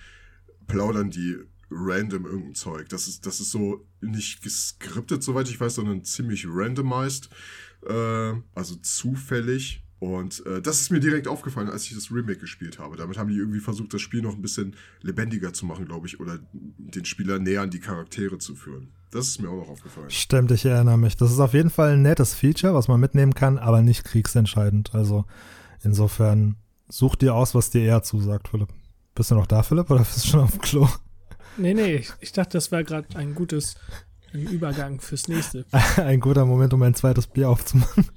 [0.67, 1.37] plaudern die
[1.71, 2.89] random irgendein Zeug.
[2.91, 7.31] Das ist, das ist so nicht geskriptet, soweit ich weiß, sondern ziemlich randomized.
[7.87, 9.83] Äh, also zufällig.
[10.03, 12.97] Und äh, das ist mir direkt aufgefallen, als ich das Remake gespielt habe.
[12.97, 16.19] Damit haben die irgendwie versucht, das Spiel noch ein bisschen lebendiger zu machen, glaube ich,
[16.19, 18.89] oder den Spieler näher an die Charaktere zu führen.
[19.13, 20.11] Das ist mir auch noch aufgefallen.
[20.11, 21.17] Stimmt, ich erinnere mich.
[21.17, 24.93] Das ist auf jeden Fall ein nettes Feature, was man mitnehmen kann, aber nicht kriegsentscheidend.
[24.93, 25.25] Also
[25.85, 26.57] insofern
[26.89, 28.71] such dir aus, was dir eher zusagt, Philipp.
[29.15, 30.89] Bist du noch da, Philipp, oder bist du schon auf dem Klo?
[31.59, 33.77] Nee, nee, ich, ich dachte, das war gerade ein gutes
[34.35, 35.65] ein Übergang fürs nächste.
[35.97, 38.09] ein guter Moment, um ein zweites Bier aufzumachen.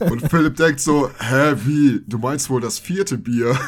[0.00, 2.02] Und Philipp denkt so, hä, wie?
[2.06, 3.58] Du meinst wohl das vierte Bier?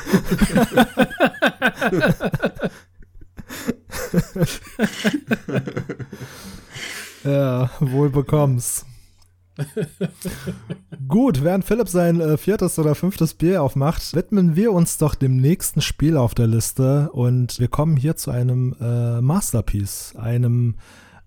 [7.24, 8.84] ja, wohl bekomm's.
[11.08, 15.36] Gut, während Philipp sein äh, viertes oder fünftes Bier aufmacht, widmen wir uns doch dem
[15.36, 20.74] nächsten Spiel auf der Liste und wir kommen hier zu einem äh, Masterpiece, einem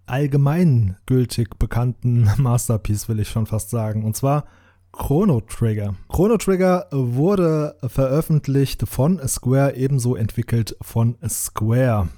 [0.10, 4.04] allgemeingültig bekannten Masterpiece, will ich schon fast sagen.
[4.04, 4.46] Und zwar
[4.92, 5.96] Chrono Trigger.
[6.10, 12.10] Chrono Trigger wurde veröffentlicht von Square, ebenso entwickelt von Square.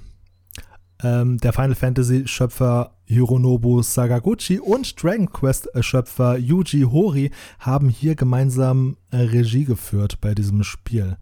[1.02, 8.14] Ähm, der Final Fantasy Schöpfer Hironobu Sagaguchi und Dragon Quest Schöpfer Yuji Hori haben hier
[8.14, 11.16] gemeinsam äh, Regie geführt bei diesem Spiel.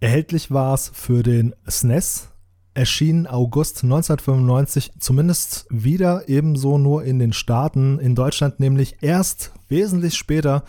[0.00, 2.28] Erhältlich war es für den SNES,
[2.76, 10.14] erschien August 1995 zumindest wieder ebenso nur in den Staaten, in Deutschland nämlich erst wesentlich
[10.14, 10.62] später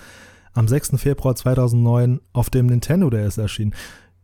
[0.54, 0.93] am 6.
[0.96, 3.76] Februar 2009 auf dem Nintendo DS erschienen.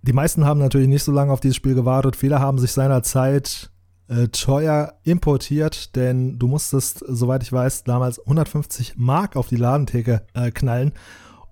[0.02, 2.16] Die meisten haben natürlich nicht so lange auf dieses Spiel gewartet.
[2.16, 3.70] Viele haben sich seinerzeit
[4.08, 10.26] äh, teuer importiert, denn du musstest, soweit ich weiß, damals 150 Mark auf die Ladentheke
[10.34, 10.94] äh, knallen,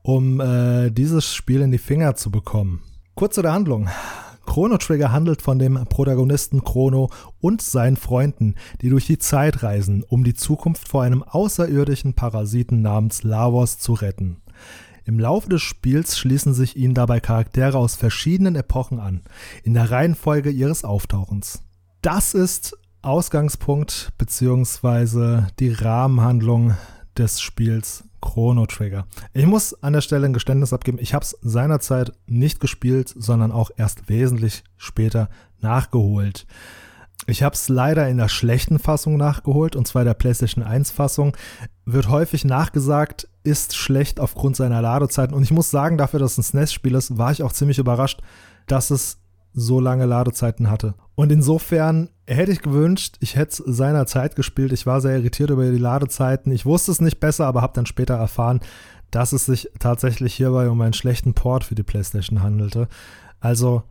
[0.02, 2.82] um äh, dieses Spiel in die Finger zu bekommen.
[3.15, 3.89] Kurz zu der Handlung.
[4.45, 10.04] Chrono Trigger handelt von dem Protagonisten Chrono und seinen Freunden, die durch die Zeit reisen,
[10.04, 14.41] um die Zukunft vor einem außerirdischen Parasiten namens Lavos zu retten.
[15.06, 19.21] Im Laufe des Spiels schließen sich ihnen dabei Charaktere aus verschiedenen Epochen an,
[19.63, 21.63] in der Reihenfolge ihres Auftauchens.
[22.01, 25.43] Das ist Ausgangspunkt bzw.
[25.60, 26.75] die Rahmenhandlung
[27.17, 29.06] des Spiels Chrono Trigger.
[29.34, 31.00] Ich muss an der Stelle ein Geständnis abgeben.
[31.02, 36.45] Ich habe es seinerzeit nicht gespielt, sondern auch erst wesentlich später nachgeholt.
[37.28, 41.38] Ich habe es leider in der schlechten Fassung nachgeholt, und zwar der PlayStation 1 Fassung.
[41.86, 45.36] Wird häufig nachgesagt, ist schlecht aufgrund seiner Ladezeiten.
[45.36, 48.21] Und ich muss sagen, dafür, dass es ein SNES-Spiel ist, war ich auch ziemlich überrascht,
[48.67, 49.20] dass es
[49.54, 50.96] so lange Ladezeiten hatte.
[51.16, 54.72] Und insofern hätte ich gewünscht, ich hätte es seiner Zeit gespielt.
[54.72, 56.52] Ich war sehr irritiert über die Ladezeiten.
[56.52, 58.62] Ich wusste es nicht besser, aber habe dann später erfahren,
[59.12, 62.88] dass es sich tatsächlich hierbei um einen schlechten Port für die PlayStation handelte.
[63.40, 63.84] Also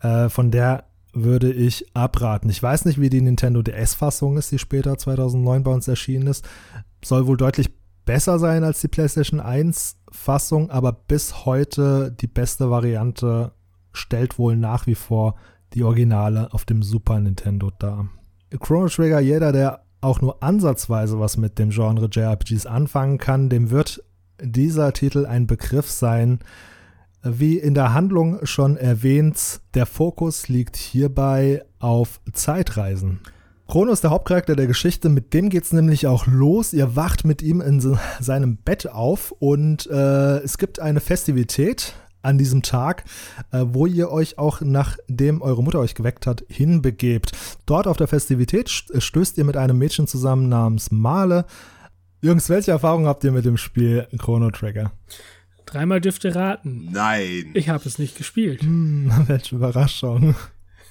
[0.00, 2.50] äh, von der würde ich abraten.
[2.50, 6.46] Ich weiß nicht, wie die Nintendo DS-Fassung ist, die später 2009 bei uns erschienen ist.
[7.04, 7.70] Soll wohl deutlich
[8.04, 13.52] besser sein als die PlayStation 1-Fassung, aber bis heute die beste Variante
[13.94, 15.36] stellt wohl nach wie vor
[15.72, 18.08] die Originale auf dem Super Nintendo dar.
[18.60, 23.70] Chrono Trigger, jeder, der auch nur ansatzweise was mit dem Genre JRPGs anfangen kann, dem
[23.70, 24.04] wird
[24.40, 26.40] dieser Titel ein Begriff sein.
[27.22, 33.20] Wie in der Handlung schon erwähnt, der Fokus liegt hierbei auf Zeitreisen.
[33.66, 36.74] Chrono ist der Hauptcharakter der Geschichte, mit dem geht es nämlich auch los.
[36.74, 37.80] Ihr wacht mit ihm in
[38.20, 43.04] seinem Bett auf und äh, es gibt eine Festivität, an diesem Tag,
[43.52, 47.32] äh, wo ihr euch auch nachdem eure Mutter euch geweckt hat, hinbegebt.
[47.66, 51.46] Dort auf der Festivität stößt ihr mit einem Mädchen zusammen namens Male.
[52.22, 54.92] Jungs, welche Erfahrungen habt ihr mit dem Spiel Chrono Trigger?
[55.66, 56.88] Dreimal dürfte raten.
[56.92, 57.50] Nein.
[57.54, 58.62] Ich habe es nicht gespielt.
[58.62, 60.34] Hm, welche Überraschung.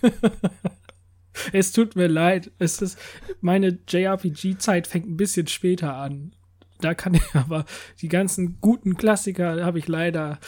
[1.53, 2.51] es tut mir leid.
[2.59, 2.99] Es ist,
[3.41, 6.35] meine JRPG-Zeit fängt ein bisschen später an.
[6.81, 7.65] Da kann ich aber
[8.01, 10.39] die ganzen guten Klassiker habe ich leider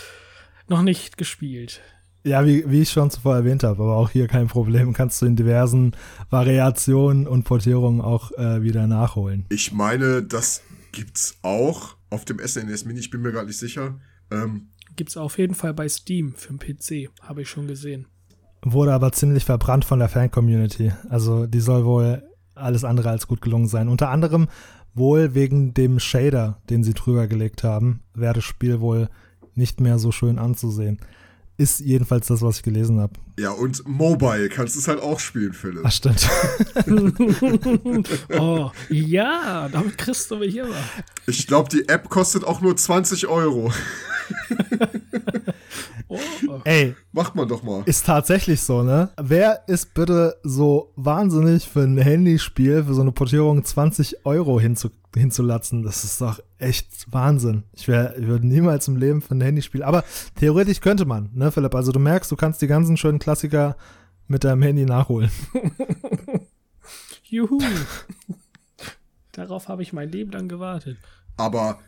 [0.67, 1.81] noch nicht gespielt.
[2.23, 5.27] Ja, wie, wie ich schon zuvor erwähnt habe, aber auch hier kein Problem, kannst du
[5.27, 5.95] in diversen
[6.31, 9.45] Variationen und Portierungen auch äh, wieder nachholen.
[9.49, 13.99] Ich meine, das gibt's auch auf dem SNES Mini, ich bin mir gar nicht sicher.
[14.31, 18.07] Ähm, gibt's auf jeden Fall bei Steam für den PC, habe ich schon gesehen.
[18.63, 20.93] Wurde aber ziemlich verbrannt von der Fan-Community.
[21.09, 22.23] Also die soll wohl
[22.55, 23.87] alles andere als gut gelungen sein.
[23.87, 24.47] Unter anderem
[24.95, 29.09] wohl wegen dem Shader, den sie drüber gelegt haben, wäre das Spiel wohl
[29.55, 30.99] nicht mehr so schön anzusehen.
[31.57, 33.13] Ist jedenfalls das, was ich gelesen habe.
[33.39, 35.83] Ja, und Mobile kannst du es halt auch spielen, Philipp.
[35.85, 36.29] Ach, stimmt.
[38.37, 40.75] oh, ja, damit kriegst du mich immer.
[41.27, 43.71] Ich glaube, die App kostet auch nur 20 Euro.
[46.09, 46.19] oh.
[46.65, 46.95] Ey.
[47.13, 47.83] Macht man doch mal.
[47.85, 49.09] Ist tatsächlich so, ne?
[49.21, 54.89] Wer ist bitte so wahnsinnig für ein Handyspiel, für so eine Portierung 20 Euro hinzu,
[55.15, 55.83] hinzulatzen?
[55.83, 57.63] Das ist doch echt Wahnsinn.
[57.73, 59.83] Ich, wär, ich würde niemals im Leben für ein Handyspiel.
[59.83, 60.03] Aber
[60.35, 61.75] theoretisch könnte man, ne, Philipp?
[61.75, 63.77] Also du merkst, du kannst die ganzen schönen Klassiker
[64.27, 65.31] mit deinem Handy nachholen.
[67.23, 67.59] Juhu.
[69.31, 70.97] Darauf habe ich mein Leben lang gewartet.
[71.37, 71.79] Aber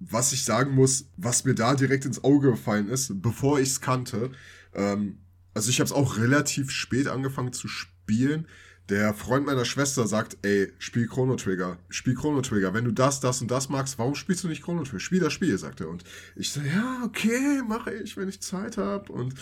[0.00, 3.80] was ich sagen muss, was mir da direkt ins Auge gefallen ist, bevor ich es
[3.80, 4.30] kannte,
[4.74, 5.18] ähm,
[5.54, 8.46] also ich habe es auch relativ spät angefangen zu spielen.
[8.88, 12.72] Der Freund meiner Schwester sagt, ey, spiel Chrono Trigger, spiel Chrono Trigger.
[12.72, 15.00] Wenn du das, das und das magst, warum spielst du nicht Chrono Trigger?
[15.00, 15.90] Spiel das Spiel, sagt er.
[15.90, 16.04] Und
[16.36, 19.12] ich so, ja, okay, mache ich, wenn ich Zeit habe.
[19.12, 19.34] Und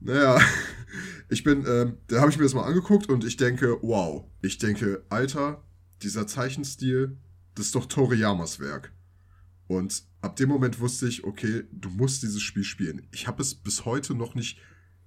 [0.00, 0.40] naja,
[1.28, 4.24] ich bin, ähm, da habe ich mir das mal angeguckt und ich denke, wow.
[4.42, 5.62] Ich denke, Alter,
[6.02, 7.16] dieser Zeichenstil,
[7.54, 8.92] das ist doch Toriyamas Werk.
[9.68, 13.06] Und ab dem Moment wusste ich, okay, du musst dieses Spiel spielen.
[13.12, 14.58] Ich habe es bis heute noch nicht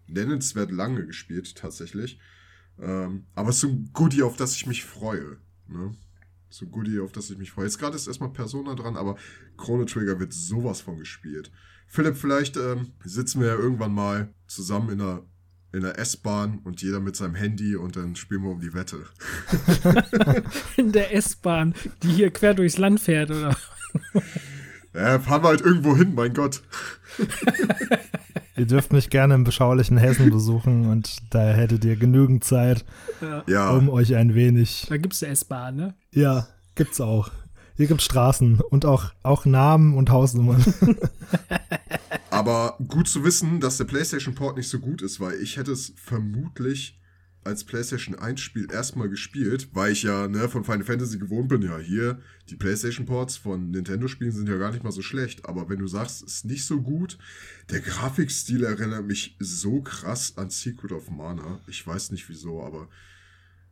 [0.08, 2.18] nennenswert lange gespielt, tatsächlich.
[2.82, 5.38] Ähm, aber es ist so ein Goodie, auf das ich mich freue.
[5.68, 5.96] Ne?
[6.50, 7.66] So ein Goodie, auf das ich mich freue.
[7.66, 9.16] Jetzt gerade ist erstmal Persona dran, aber
[9.58, 11.52] Chrono Trigger wird sowas von gespielt.
[11.88, 15.22] Philipp, vielleicht ähm, sitzen wir ja irgendwann mal zusammen in einer,
[15.72, 19.06] in einer S-Bahn und jeder mit seinem Handy und dann spielen wir um die Wette.
[20.78, 23.56] in der S-Bahn, die hier quer durchs Land fährt, oder?
[24.94, 26.62] Ja, fahren wir halt irgendwo hin, mein Gott.
[28.62, 32.86] ihr dürft mich gerne im beschaulichen Hessen besuchen und da hättet ihr genügend Zeit,
[33.48, 33.72] ja.
[33.72, 34.86] um euch ein wenig.
[34.88, 35.96] Da gibt es eine S-Bahn, ne?
[36.12, 37.32] Ja, gibt's auch.
[37.76, 40.64] Hier gibt's Straßen und auch, auch Namen und Hausnummern.
[42.30, 45.72] Aber gut zu wissen, dass der PlayStation Port nicht so gut ist, weil ich hätte
[45.72, 47.01] es vermutlich
[47.44, 51.62] als PlayStation 1 Spiel erstmal gespielt, weil ich ja ne, von Final Fantasy gewohnt bin.
[51.62, 55.46] Ja, hier, die PlayStation Ports von Nintendo Spielen sind ja gar nicht mal so schlecht.
[55.46, 57.18] Aber wenn du sagst, ist nicht so gut,
[57.70, 61.60] der Grafikstil erinnert mich so krass an Secret of Mana.
[61.68, 62.88] Ich weiß nicht wieso, aber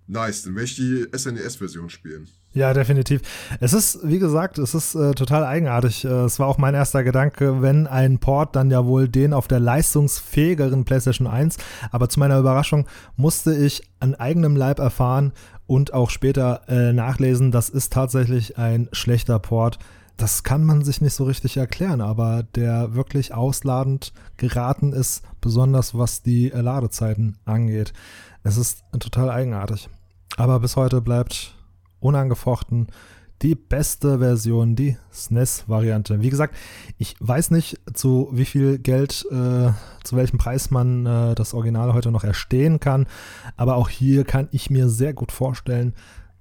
[0.09, 0.43] nice.
[0.43, 2.27] Dann werde ich die SNES-Version spielen.
[2.51, 3.21] Ja, definitiv.
[3.59, 6.03] Es ist, wie gesagt, es ist äh, total eigenartig.
[6.03, 9.47] Äh, es war auch mein erster Gedanke, wenn ein Port, dann ja wohl den auf
[9.47, 11.57] der leistungsfähigeren PlayStation 1.
[11.91, 15.31] Aber zu meiner Überraschung musste ich an eigenem Leib erfahren
[15.67, 19.77] und auch später äh, nachlesen, das ist tatsächlich ein schlechter Port.
[20.17, 25.95] Das kann man sich nicht so richtig erklären, aber der wirklich ausladend geraten ist, besonders
[25.95, 27.93] was die äh, Ladezeiten angeht.
[28.43, 29.87] Es ist total eigenartig.
[30.37, 31.55] Aber bis heute bleibt
[31.99, 32.87] unangefochten
[33.41, 36.21] die beste Version, die SNES-Variante.
[36.21, 36.55] Wie gesagt,
[36.97, 39.71] ich weiß nicht, zu wie viel Geld, äh,
[40.03, 43.07] zu welchem Preis man äh, das Original heute noch erstehen kann,
[43.55, 45.93] aber auch hier kann ich mir sehr gut vorstellen,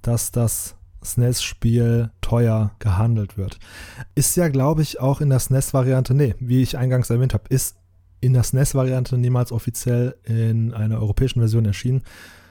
[0.03, 3.61] dass das SNES-Spiel teuer gehandelt wird.
[4.17, 7.77] Ist ja, glaube ich, auch in der SNES-Variante, nee, wie ich eingangs erwähnt habe, ist
[8.21, 12.03] in der SNES-Variante niemals offiziell in einer europäischen Version erschienen,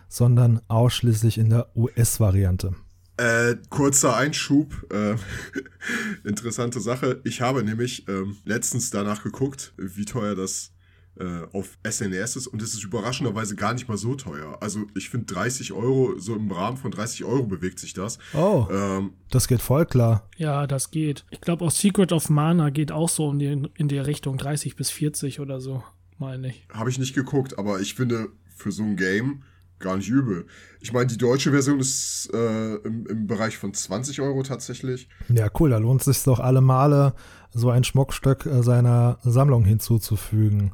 [0.08, 2.76] sondern ausschließlich in der US-Variante.
[3.18, 5.16] Äh, kurzer Einschub, äh,
[6.28, 7.20] interessante Sache.
[7.24, 10.72] Ich habe nämlich ähm, letztens danach geguckt, wie teuer das
[11.20, 14.58] äh, auf SNES ist und es ist überraschenderweise gar nicht mal so teuer.
[14.62, 18.20] Also ich finde 30 Euro, so im Rahmen von 30 Euro bewegt sich das.
[18.36, 20.30] Oh, ähm, das geht voll klar.
[20.38, 21.26] Ja, das geht.
[21.32, 24.76] Ich glaube auch Secret of Mana geht auch so in die, in die Richtung 30
[24.76, 25.84] bis 40 oder so,
[26.20, 26.68] meine ich.
[26.72, 29.44] Habe ich nicht geguckt, aber ich finde für so ein Game
[29.80, 30.46] gar nicht übel.
[30.80, 35.10] Ich meine, die deutsche Version ist äh, im, im Bereich von 20 Euro tatsächlich.
[35.30, 37.14] Ja, cool, da lohnt es sich doch alle Male,
[37.54, 40.74] so ein Schmuckstück äh, seiner Sammlung hinzuzufügen.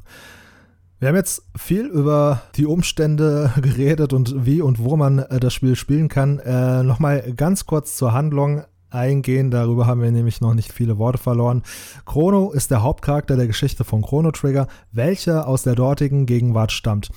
[1.00, 5.52] Wir haben jetzt viel über die Umstände geredet und wie und wo man äh, das
[5.52, 6.38] Spiel spielen kann.
[6.38, 8.64] Äh, Nochmal ganz kurz zur Handlung
[8.94, 9.50] eingehen.
[9.50, 11.62] Darüber haben wir nämlich noch nicht viele Worte verloren.
[12.06, 17.10] Chrono ist der Hauptcharakter der Geschichte von Chrono Trigger, welcher aus der dortigen Gegenwart stammt.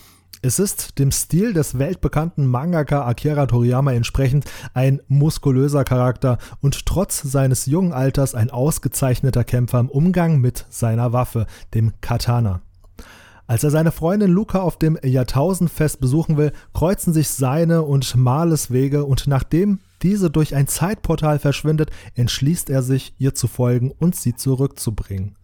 [0.43, 4.45] Es ist dem Stil des weltbekannten Mangaka Akira Toriyama entsprechend
[4.75, 11.11] ein muskulöser Charakter und trotz seines jungen Alters ein ausgezeichneter Kämpfer im Umgang mit seiner
[11.11, 12.61] Waffe, dem Katana.
[13.47, 18.69] Als er seine Freundin Luca auf dem Jahrtausendfest besuchen will, kreuzen sich seine und Males
[18.69, 24.15] Wege und nachdem diese durch ein Zeitportal verschwindet, entschließt er sich, ihr zu folgen und
[24.15, 25.35] sie zurückzubringen.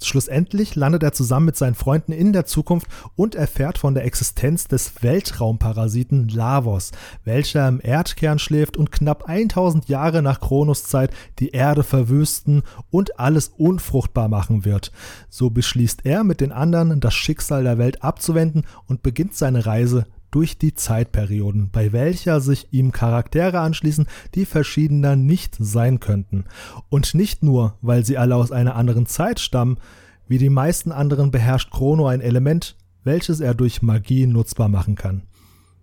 [0.00, 2.86] Schlussendlich landet er zusammen mit seinen Freunden in der Zukunft
[3.16, 6.92] und erfährt von der Existenz des Weltraumparasiten Lavos,
[7.24, 13.18] welcher im Erdkern schläft und knapp 1000 Jahre nach Kronos Zeit die Erde verwüsten und
[13.18, 14.92] alles unfruchtbar machen wird.
[15.28, 20.06] So beschließt er mit den anderen, das Schicksal der Welt abzuwenden und beginnt seine Reise
[20.30, 26.44] durch die Zeitperioden, bei welcher sich ihm Charaktere anschließen, die verschiedener nicht sein könnten.
[26.88, 29.78] Und nicht nur, weil sie alle aus einer anderen Zeit stammen,
[30.26, 35.22] wie die meisten anderen beherrscht Chrono ein Element, welches er durch Magie nutzbar machen kann.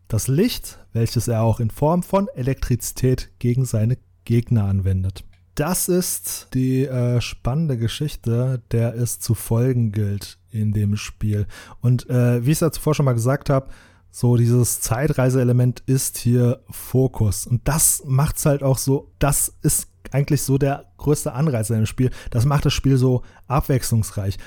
[0.07, 5.23] Das Licht, welches er auch in Form von Elektrizität gegen seine Gegner anwendet.
[5.55, 11.47] Das ist die äh, spannende Geschichte, der es zu folgen gilt in dem Spiel.
[11.79, 13.69] Und äh, wie ich es ja zuvor schon mal gesagt habe,
[14.17, 17.45] so dieses Zeitreiseelement ist hier Fokus.
[17.45, 21.85] Und das macht es halt auch so, das ist eigentlich so der größte Anreizer im
[21.85, 22.11] Spiel.
[22.31, 24.37] Das macht das Spiel so abwechslungsreich.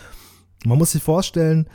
[0.65, 1.69] Man muss sich vorstellen,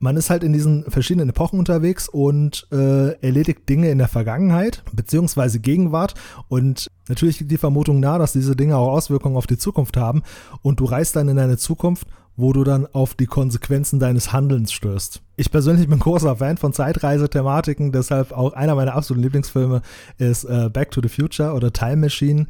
[0.00, 4.82] man ist halt in diesen verschiedenen Epochen unterwegs und äh, erledigt Dinge in der Vergangenheit
[4.92, 6.14] beziehungsweise Gegenwart
[6.48, 10.24] und natürlich liegt die Vermutung nahe, dass diese Dinge auch Auswirkungen auf die Zukunft haben
[10.60, 14.72] und du reist dann in eine Zukunft, wo du dann auf die Konsequenzen deines Handelns
[14.72, 15.20] stößt.
[15.36, 19.82] Ich persönlich bin großer Fan von Zeitreisethematiken, deshalb auch einer meiner absoluten Lieblingsfilme
[20.18, 22.46] ist äh, Back to the Future oder Time Machine.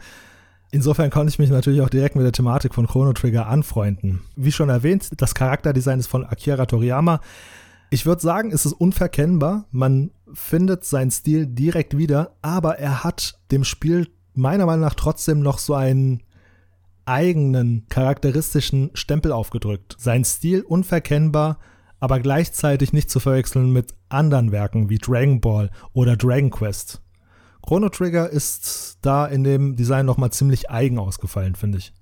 [0.70, 4.22] Insofern konnte ich mich natürlich auch direkt mit der Thematik von Chrono Trigger anfreunden.
[4.36, 7.20] Wie schon erwähnt, das Charakterdesign ist von Akira Toriyama.
[7.90, 9.66] Ich würde sagen, es ist unverkennbar.
[9.70, 15.40] Man findet seinen Stil direkt wieder, aber er hat dem Spiel meiner Meinung nach trotzdem
[15.40, 16.22] noch so einen
[17.04, 19.96] eigenen charakteristischen Stempel aufgedrückt.
[19.98, 21.58] Sein Stil unverkennbar,
[22.00, 27.00] aber gleichzeitig nicht zu verwechseln mit anderen Werken wie Dragon Ball oder Dragon Quest.
[27.64, 31.92] Chrono Trigger ist da in dem Design nochmal ziemlich eigen ausgefallen, finde ich.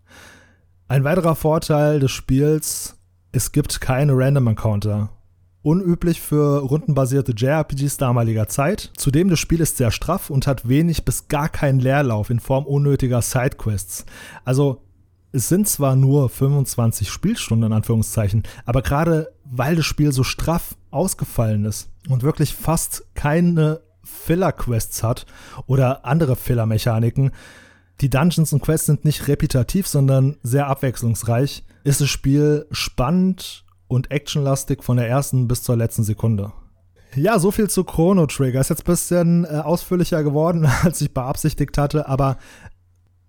[0.88, 2.98] Ein weiterer Vorteil des Spiels,
[3.32, 5.10] es gibt keine Random Encounter.
[5.62, 8.90] Unüblich für rundenbasierte JRPGs damaliger Zeit.
[8.96, 12.64] Zudem das Spiel ist sehr straff und hat wenig bis gar keinen Leerlauf in Form
[12.64, 14.06] unnötiger Sidequests.
[14.44, 14.82] Also
[15.32, 20.76] es sind zwar nur 25 Spielstunden in Anführungszeichen, aber gerade weil das Spiel so straff
[20.90, 25.26] ausgefallen ist und wirklich fast keine Filler-Quests hat
[25.66, 27.32] oder andere Filler-Mechaniken.
[28.00, 31.64] Die Dungeons und Quests sind nicht repetitiv, sondern sehr abwechslungsreich.
[31.84, 36.52] Ist das Spiel spannend und actionlastig von der ersten bis zur letzten Sekunde.
[37.16, 38.60] Ja, so viel zu Chrono Trigger.
[38.60, 42.38] Ist jetzt ein bisschen äh, ausführlicher geworden, als ich beabsichtigt hatte, aber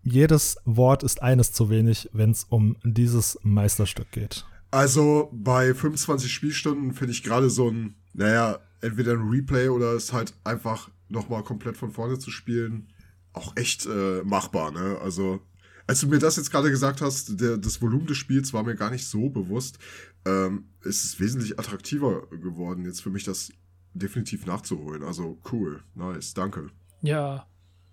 [0.04, 4.46] jedes Wort ist eines zu wenig, wenn es um dieses Meisterstück geht.
[4.72, 10.14] Also bei 25 Spielstunden finde ich gerade so ein, naja, entweder ein Replay oder es
[10.14, 12.88] halt einfach nochmal komplett von vorne zu spielen,
[13.34, 14.98] auch echt äh, machbar, ne?
[15.02, 15.42] Also,
[15.88, 18.76] als du mir das jetzt gerade gesagt hast, der, das Volumen des Spiels war mir
[18.76, 19.78] gar nicht so bewusst.
[20.26, 23.52] Ähm, es ist wesentlich attraktiver geworden, jetzt für mich das
[23.94, 25.04] definitiv nachzuholen.
[25.04, 26.70] Also cool, nice, danke.
[27.02, 27.46] Ja,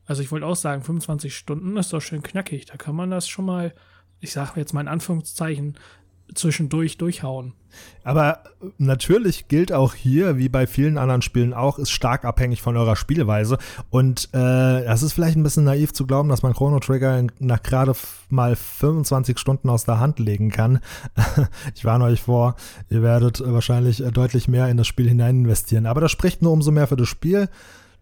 [0.08, 2.64] also ich wollte auch sagen, 25 Stunden ist doch schön knackig.
[2.64, 3.74] Da kann man das schon mal,
[4.20, 5.76] ich sage jetzt mal in Anführungszeichen,
[6.34, 7.52] zwischendurch durchhauen.
[8.04, 8.42] Aber
[8.78, 12.96] natürlich gilt auch hier, wie bei vielen anderen Spielen auch, ist stark abhängig von eurer
[12.96, 13.58] Spielweise.
[13.90, 17.62] Und äh, das ist vielleicht ein bisschen naiv zu glauben, dass man Chrono Trigger nach
[17.62, 17.92] gerade
[18.30, 20.80] mal 25 Stunden aus der Hand legen kann.
[21.74, 22.56] ich warne euch vor,
[22.88, 25.84] ihr werdet wahrscheinlich deutlich mehr in das Spiel hinein investieren.
[25.84, 27.50] Aber das spricht nur umso mehr für das Spiel.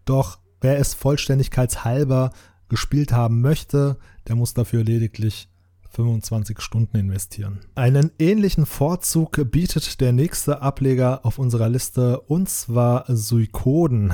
[0.05, 2.31] Doch wer es vollständigkeitshalber
[2.69, 3.97] gespielt haben möchte,
[4.27, 5.49] der muss dafür lediglich
[5.91, 7.59] 25 Stunden investieren.
[7.75, 14.13] Einen ähnlichen Vorzug bietet der nächste Ableger auf unserer Liste und zwar Suikoden.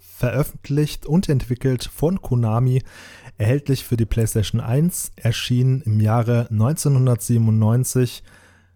[0.00, 2.82] Veröffentlicht und entwickelt von Konami,
[3.38, 8.22] erhältlich für die PlayStation 1, erschien im Jahre 1997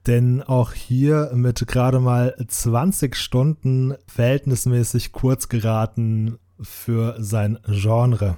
[0.07, 8.37] denn auch hier mit gerade mal 20 Stunden verhältnismäßig kurz geraten für sein Genre.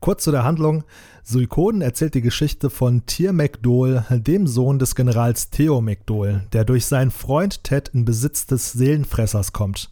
[0.00, 0.84] Kurz zu der Handlung.
[1.22, 6.84] Suikoden erzählt die Geschichte von Tyr McDowell, dem Sohn des Generals Theo McDowell, der durch
[6.84, 9.90] seinen Freund Ted in Besitz des Seelenfressers kommt.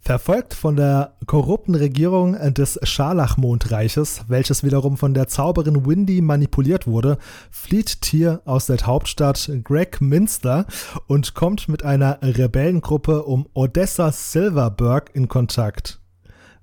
[0.00, 7.18] Verfolgt von der korrupten Regierung des Scharlachmondreiches, welches wiederum von der Zauberin Windy manipuliert wurde,
[7.50, 10.66] flieht Tyr aus der Hauptstadt Greg Minster
[11.08, 15.97] und kommt mit einer Rebellengruppe um Odessa Silverberg in Kontakt,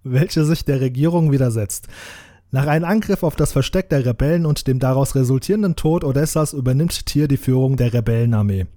[0.05, 1.87] welche sich der Regierung widersetzt.
[2.51, 7.05] Nach einem Angriff auf das Versteck der Rebellen und dem daraus resultierenden Tod Odessas übernimmt
[7.05, 8.67] Tyr die Führung der Rebellenarmee.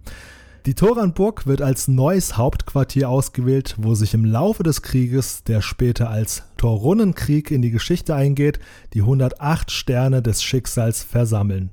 [0.67, 6.11] Die Toranburg wird als neues Hauptquartier ausgewählt, wo sich im Laufe des Krieges, der später
[6.11, 8.59] als Torunenkrieg in die Geschichte eingeht,
[8.93, 11.71] die 108 Sterne des Schicksals versammeln.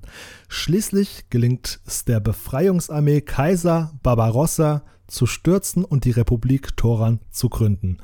[0.48, 7.98] Schließlich gelingt es der Befreiungsarmee Kaiser Barbarossa zu stürzen und die Republik Toran zu gründen.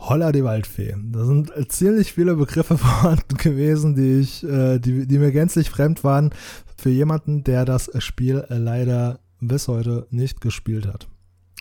[0.00, 0.96] Holla die Waldfee.
[1.12, 6.02] Da sind ziemlich viele Begriffe vorhanden gewesen, die ich, äh, die, die mir gänzlich fremd
[6.04, 6.30] waren
[6.76, 11.06] für jemanden, der das Spiel leider bis heute nicht gespielt hat.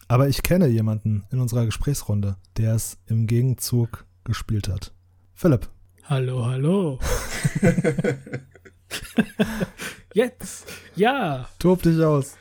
[0.08, 4.94] Aber ich kenne jemanden in unserer Gesprächsrunde, der es im Gegenzug gespielt hat.
[5.36, 5.70] Philipp.
[6.06, 7.00] Hallo, hallo.
[10.14, 10.66] Jetzt,
[10.96, 11.48] ja.
[11.60, 12.36] Tob dich aus.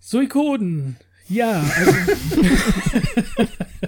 [0.00, 0.96] Suikoden,
[1.28, 1.62] ja.
[1.76, 1.92] Also,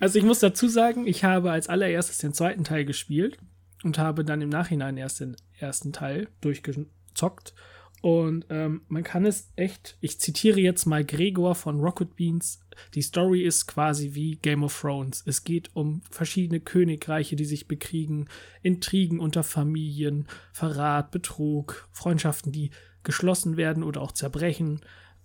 [0.00, 3.38] also ich muss dazu sagen, ich habe als allererstes den zweiten Teil gespielt
[3.82, 7.54] und habe dann im Nachhinein erst den ersten Teil durchgezockt.
[8.02, 12.60] Und ähm, man kann es echt, ich zitiere jetzt mal Gregor von Rocket Beans,
[12.94, 15.22] die Story ist quasi wie Game of Thrones.
[15.24, 18.28] Es geht um verschiedene Königreiche, die sich bekriegen,
[18.62, 22.70] Intrigen unter Familien, Verrat, Betrug, Freundschaften, die
[23.04, 24.80] geschlossen werden oder auch zerbrechen.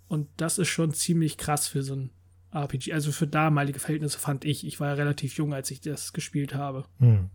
[0.07, 2.11] Und das ist schon ziemlich krass für so ein
[2.51, 2.93] RPG.
[2.93, 4.65] Also für damalige Verhältnisse fand ich.
[4.65, 6.85] Ich war ja relativ jung, als ich das gespielt habe.
[6.99, 7.29] Hm.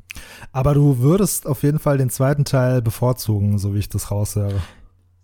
[0.53, 4.61] Aber du würdest auf jeden Fall den zweiten Teil bevorzugen, so wie ich das raushöre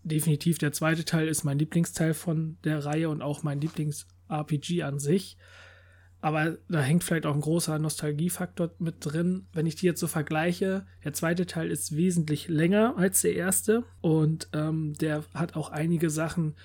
[0.09, 4.99] definitiv der zweite Teil ist mein Lieblingsteil von der Reihe und auch mein Lieblings-RPG an
[4.99, 5.36] sich.
[6.20, 9.47] Aber da hängt vielleicht auch ein großer Nostalgiefaktor mit drin.
[9.53, 13.84] Wenn ich die jetzt so vergleiche, der zweite Teil ist wesentlich länger als der erste
[14.01, 16.57] und ähm, der hat auch einige Sachen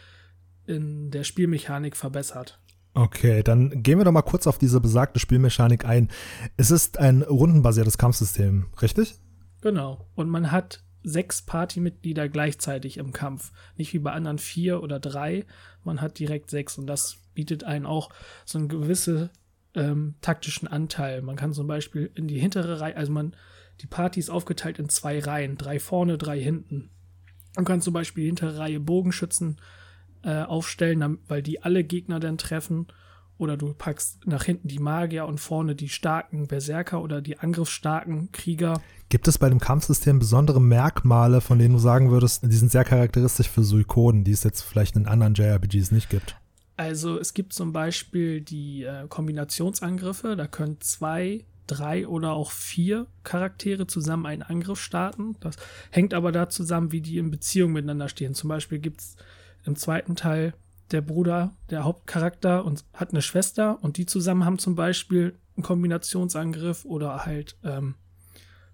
[0.66, 2.60] in der Spielmechanik verbessert.
[2.96, 6.10] Okay, dann gehen wir doch mal kurz auf diese besagte Spielmechanik ein.
[6.58, 9.16] Es ist ein rundenbasiertes Kampfsystem, richtig?
[9.62, 10.06] Genau.
[10.14, 13.52] Und man hat sechs Partymitglieder gleichzeitig im Kampf.
[13.78, 15.46] Nicht wie bei anderen vier oder drei.
[15.84, 18.10] Man hat direkt sechs und das bietet einen auch
[18.46, 19.30] so einen gewissen
[19.76, 21.22] ähm, taktischen Anteil.
[21.22, 23.36] Man kann zum Beispiel in die hintere Reihe, also man,
[23.82, 26.90] die Party ist aufgeteilt in zwei Reihen, drei vorne, drei hinten.
[27.56, 29.58] Man kann zum Beispiel die hintere Reihe Bogenschützen
[30.24, 32.88] äh, aufstellen, weil die alle Gegner dann treffen
[33.38, 38.32] oder du packst nach hinten die Magier und vorne die starken Berserker oder die angriffsstarken
[38.32, 38.82] Krieger.
[39.10, 42.84] Gibt es bei dem Kampfsystem besondere Merkmale, von denen du sagen würdest, die sind sehr
[42.84, 46.36] charakteristisch für Suikoden, die es jetzt vielleicht in anderen JRPGs nicht gibt?
[46.78, 53.08] Also es gibt zum Beispiel die äh, Kombinationsangriffe, da können zwei, drei oder auch vier
[53.24, 55.36] Charaktere zusammen einen Angriff starten.
[55.40, 55.56] Das
[55.92, 58.34] hängt aber da zusammen, wie die in Beziehung miteinander stehen.
[58.34, 59.16] Zum Beispiel gibt es
[59.66, 60.54] im zweiten Teil
[60.92, 65.64] der Bruder, der Hauptcharakter, und hat eine Schwester und die zusammen haben zum Beispiel einen
[65.64, 67.96] Kombinationsangriff oder halt ähm,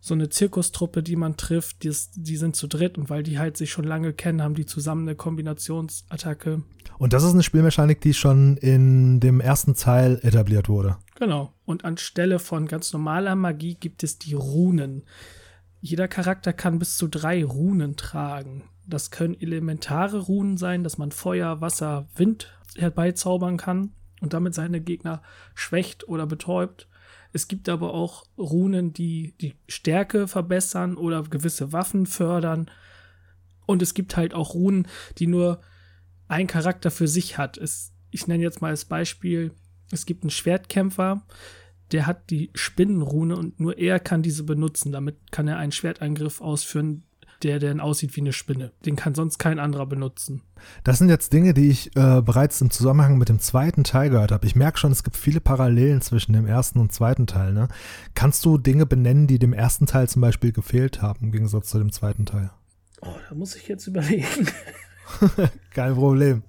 [0.02, 3.38] so eine Zirkustruppe, die man trifft, die, ist, die sind zu dritt und weil die
[3.38, 6.64] halt sich schon lange kennen, haben die zusammen eine Kombinationsattacke.
[6.98, 10.98] Und das ist eine Spielmechanik, die schon in dem ersten Teil etabliert wurde.
[11.16, 11.54] Genau.
[11.66, 15.04] Und anstelle von ganz normaler Magie gibt es die Runen.
[15.82, 18.64] Jeder Charakter kann bis zu drei Runen tragen.
[18.90, 24.82] Das können elementare Runen sein, dass man Feuer, Wasser, Wind herbeizaubern kann und damit seine
[24.82, 25.22] Gegner
[25.54, 26.88] schwächt oder betäubt.
[27.32, 32.72] Es gibt aber auch Runen, die die Stärke verbessern oder gewisse Waffen fördern.
[33.68, 34.88] Und es gibt halt auch Runen,
[35.20, 35.62] die nur
[36.28, 37.58] ein Charakter für sich hat.
[37.58, 39.52] Es, ich nenne jetzt mal als Beispiel,
[39.92, 41.26] es gibt einen Schwertkämpfer,
[41.92, 44.92] der hat die Spinnenrune und nur er kann diese benutzen.
[44.92, 47.04] Damit kann er einen Schwertangriff ausführen,
[47.44, 48.72] der dann aussieht wie eine Spinne.
[48.86, 50.42] Den kann sonst kein anderer benutzen.
[50.84, 54.32] Das sind jetzt Dinge, die ich äh, bereits im Zusammenhang mit dem zweiten Teil gehört
[54.32, 54.46] habe.
[54.46, 57.54] Ich merke schon, es gibt viele Parallelen zwischen dem ersten und zweiten Teil.
[57.54, 57.68] Ne?
[58.14, 61.78] Kannst du Dinge benennen, die dem ersten Teil zum Beispiel gefehlt haben, im Gegensatz zu
[61.78, 62.52] dem zweiten Teil?
[63.02, 64.48] Oh, da muss ich jetzt überlegen.
[65.74, 66.44] Kein Problem.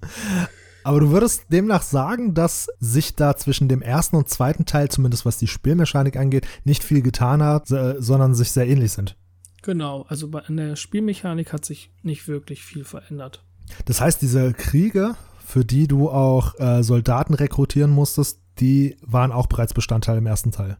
[0.83, 5.25] Aber du würdest demnach sagen, dass sich da zwischen dem ersten und zweiten Teil, zumindest
[5.25, 9.15] was die Spielmechanik angeht, nicht viel getan hat, sondern sich sehr ähnlich sind.
[9.61, 13.43] Genau, also bei, an der Spielmechanik hat sich nicht wirklich viel verändert.
[13.85, 19.47] Das heißt, diese Kriege, für die du auch äh, Soldaten rekrutieren musstest, die waren auch
[19.47, 20.77] bereits Bestandteil im ersten Teil.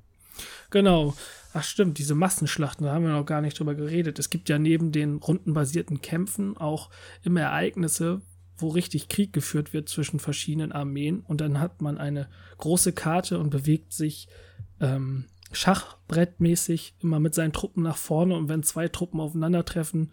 [0.70, 1.14] Genau.
[1.54, 4.20] Ach stimmt, diese Massenschlachten, da haben wir noch gar nicht drüber geredet.
[4.20, 6.90] Es gibt ja neben den rundenbasierten Kämpfen auch
[7.24, 8.22] immer Ereignisse,
[8.56, 13.38] wo richtig Krieg geführt wird zwischen verschiedenen Armeen und dann hat man eine große Karte
[13.40, 14.30] und bewegt sich
[14.80, 20.12] ähm, Schachbrettmäßig immer mit seinen Truppen nach vorne und wenn zwei Truppen aufeinandertreffen,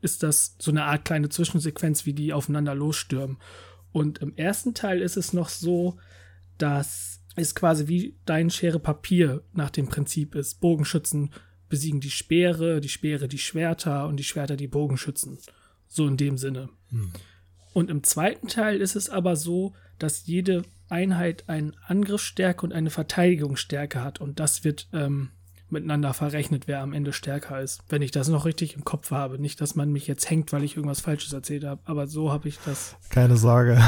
[0.00, 3.38] ist das so eine Art kleine Zwischensequenz, wie die aufeinander losstürmen.
[3.92, 5.96] Und im ersten Teil ist es noch so,
[6.58, 10.60] dass es quasi wie dein Schere Papier nach dem Prinzip ist.
[10.60, 11.30] Bogenschützen
[11.68, 15.38] besiegen die Speere, die Speere die Schwerter und die Schwerter die Bogenschützen.
[15.88, 16.68] So in dem Sinne.
[16.90, 17.12] Hm.
[17.72, 20.62] Und im zweiten Teil ist es aber so, dass jede
[20.94, 24.20] Einheit eine Angriffsstärke und eine Verteidigungsstärke hat.
[24.20, 25.30] Und das wird ähm,
[25.68, 27.82] miteinander verrechnet, wer am Ende stärker ist.
[27.88, 29.38] Wenn ich das noch richtig im Kopf habe.
[29.38, 31.82] Nicht, dass man mich jetzt hängt, weil ich irgendwas Falsches erzählt habe.
[31.84, 32.96] Aber so habe ich das.
[33.10, 33.78] Keine Sorge.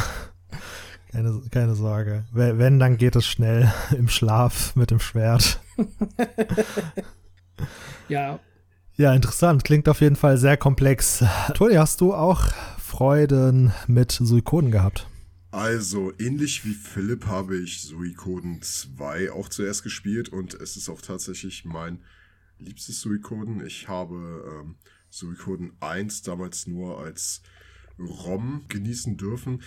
[1.13, 2.27] Keine, keine Sorge.
[2.33, 5.61] Wenn, dann geht es schnell im Schlaf mit dem Schwert.
[8.09, 8.39] ja.
[8.97, 9.65] Ja, interessant.
[9.65, 11.25] Klingt auf jeden Fall sehr komplex.
[11.55, 12.43] Toni, hast du auch
[12.77, 15.07] Freuden mit Suikoden gehabt?
[15.57, 21.01] Also, ähnlich wie Philipp habe ich Suikoden 2 auch zuerst gespielt und es ist auch
[21.01, 22.03] tatsächlich mein
[22.59, 23.65] liebstes Suikoden.
[23.65, 24.75] Ich habe ähm,
[25.09, 27.41] Suikoden 1 damals nur als
[27.99, 29.63] ROM genießen dürfen.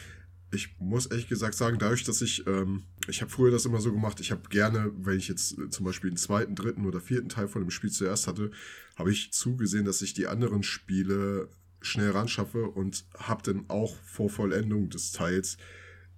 [0.52, 3.92] Ich muss ehrlich gesagt sagen, dadurch, dass ich, ähm, ich habe früher das immer so
[3.92, 7.30] gemacht, ich habe gerne, wenn ich jetzt äh, zum Beispiel den zweiten, dritten oder vierten
[7.30, 8.52] Teil von dem Spiel zuerst hatte,
[8.96, 11.50] habe ich zugesehen, dass ich die anderen Spiele
[11.82, 15.58] schnell ran schaffe und habe dann auch vor Vollendung des Teils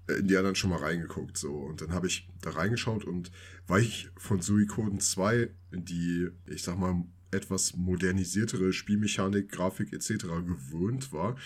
[0.08, 1.38] in die anderen schon mal reingeguckt.
[1.38, 1.54] So.
[1.54, 3.32] Und dann habe ich da reingeschaut und
[3.68, 10.24] weil ich von Suikoden 2 die, ich sag mal, etwas modernisiertere Spielmechanik, Grafik etc.
[10.46, 11.38] gewöhnt war,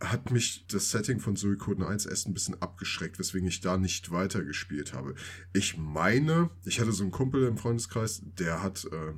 [0.00, 4.10] hat mich das Setting von Suikoden 1 erst ein bisschen abgeschreckt, weswegen ich da nicht
[4.10, 5.14] weitergespielt habe.
[5.52, 9.12] Ich meine, ich hatte so einen Kumpel im Freundeskreis, der hat äh,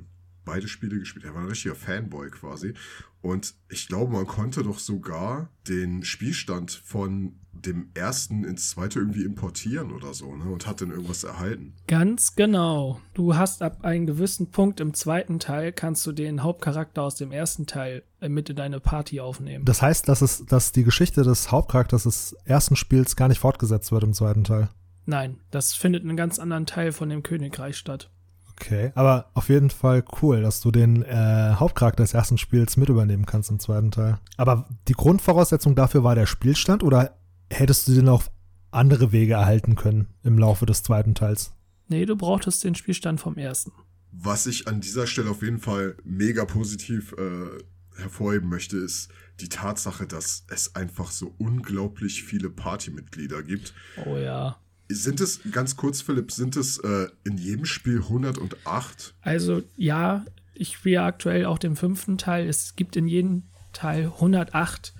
[0.47, 1.25] beide Spiele gespielt.
[1.25, 2.73] Er war ein richtiger Fanboy quasi.
[3.21, 9.23] Und ich glaube, man konnte doch sogar den Spielstand von dem ersten ins zweite irgendwie
[9.23, 10.45] importieren oder so, ne?
[10.45, 11.73] Und hat dann irgendwas erhalten.
[11.87, 13.01] Ganz genau.
[13.13, 17.31] Du hast ab einem gewissen Punkt im zweiten Teil kannst du den Hauptcharakter aus dem
[17.31, 19.65] ersten Teil äh, mit in deine Party aufnehmen.
[19.65, 23.91] Das heißt, dass es, dass die Geschichte des Hauptcharakters des ersten Spiels gar nicht fortgesetzt
[23.91, 24.69] wird im zweiten Teil.
[25.05, 28.11] Nein, das findet in einem ganz anderen Teil von dem Königreich statt.
[28.59, 32.89] Okay, aber auf jeden Fall cool, dass du den äh, Hauptcharakter des ersten Spiels mit
[32.89, 34.17] übernehmen kannst im zweiten Teil.
[34.35, 37.17] Aber die Grundvoraussetzung dafür war der Spielstand oder
[37.51, 38.31] hättest du den auf
[38.71, 41.53] andere Wege erhalten können im Laufe des zweiten Teils?
[41.87, 43.71] Nee, du brauchtest den Spielstand vom ersten.
[44.11, 49.49] Was ich an dieser Stelle auf jeden Fall mega positiv äh, hervorheben möchte, ist die
[49.49, 53.73] Tatsache, dass es einfach so unglaublich viele Partymitglieder gibt.
[54.05, 54.57] Oh ja.
[54.89, 59.13] Sind es, ganz kurz, Philipp, sind es äh, in jedem Spiel 108?
[59.21, 62.47] Also ja, ich spiele aktuell auch den fünften Teil.
[62.47, 64.93] Es gibt in jedem Teil 108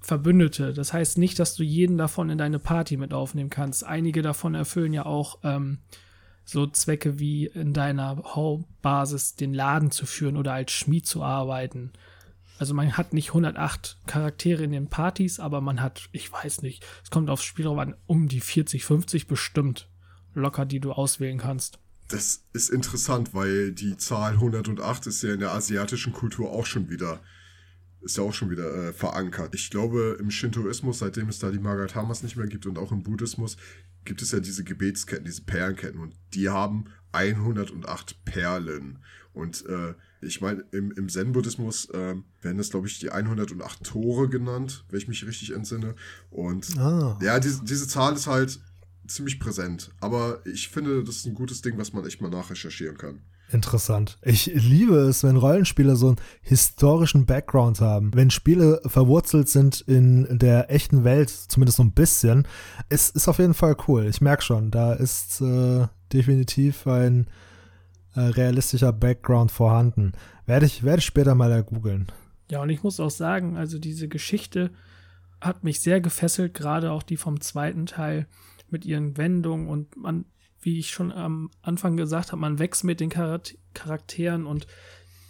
[0.00, 0.74] Verbündete.
[0.74, 3.84] Das heißt nicht, dass du jeden davon in deine Party mit aufnehmen kannst.
[3.84, 5.78] Einige davon erfüllen ja auch ähm,
[6.44, 11.92] so Zwecke wie in deiner Hauptbasis den Laden zu führen oder als Schmied zu arbeiten.
[12.64, 16.82] Also man hat nicht 108 Charaktere in den Partys, aber man hat, ich weiß nicht,
[17.02, 19.90] es kommt aufs Spiel drauf an, um die 40, 50 bestimmt
[20.32, 21.78] locker, die du auswählen kannst.
[22.08, 26.88] Das ist interessant, weil die Zahl 108 ist ja in der asiatischen Kultur auch schon
[26.88, 27.20] wieder
[28.00, 29.54] ist ja auch schon wieder äh, verankert.
[29.54, 33.02] Ich glaube, im Shintoismus, seitdem es da die Margatamas nicht mehr gibt und auch im
[33.02, 33.58] Buddhismus,
[34.06, 39.00] gibt es ja diese Gebetsketten, diese Perlenketten und die haben 108 Perlen.
[39.34, 39.94] Und äh,
[40.24, 44.98] ich meine, im, im Zen-Buddhismus äh, werden das, glaube ich, die 108 Tore genannt, wenn
[44.98, 45.94] ich mich richtig entsinne.
[46.30, 47.18] Und ah.
[47.22, 48.60] ja, diese, diese Zahl ist halt
[49.06, 49.90] ziemlich präsent.
[50.00, 53.20] Aber ich finde, das ist ein gutes Ding, was man echt mal nachrecherchieren kann.
[53.50, 54.18] Interessant.
[54.22, 58.12] Ich liebe es, wenn Rollenspiele so einen historischen Background haben.
[58.14, 62.48] Wenn Spiele verwurzelt sind in der echten Welt, zumindest so ein bisschen.
[62.88, 64.06] Es ist auf jeden Fall cool.
[64.06, 67.26] Ich merke schon, da ist äh, definitiv ein
[68.14, 70.12] äh, realistischer Background vorhanden.
[70.46, 72.06] Werde ich, werde ich später mal googeln.
[72.50, 74.70] Ja, und ich muss auch sagen, also diese Geschichte
[75.40, 78.26] hat mich sehr gefesselt, gerade auch die vom zweiten Teil
[78.70, 80.24] mit ihren Wendungen und man,
[80.60, 84.66] wie ich schon am Anfang gesagt habe, man wächst mit den Charakteren und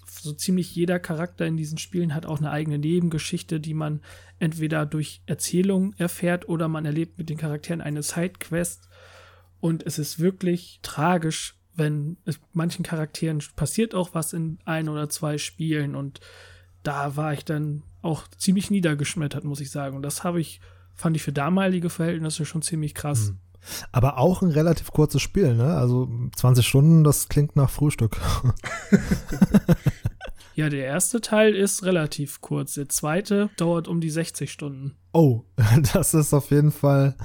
[0.07, 4.01] so ziemlich jeder Charakter in diesen Spielen hat auch eine eigene Nebengeschichte, die man
[4.39, 8.89] entweder durch Erzählung erfährt oder man erlebt mit den Charakteren eine Sidequest.
[9.61, 15.09] Und es ist wirklich tragisch, wenn es manchen Charakteren passiert auch was in ein oder
[15.09, 16.21] zwei Spielen und
[16.83, 19.97] da war ich dann auch ziemlich niedergeschmettert, muss ich sagen.
[19.97, 20.61] Und das habe ich,
[20.95, 23.31] fand ich für damalige Verhältnisse schon ziemlich krass.
[23.31, 23.39] Mhm.
[23.93, 25.75] Aber auch ein relativ kurzes Spiel, ne?
[25.75, 28.21] Also 20 Stunden, das klingt nach Frühstück.
[30.55, 32.75] ja, der erste Teil ist relativ kurz.
[32.75, 34.95] Der zweite dauert um die 60 Stunden.
[35.15, 35.45] Oh,
[35.95, 37.17] das ist auf jeden Fall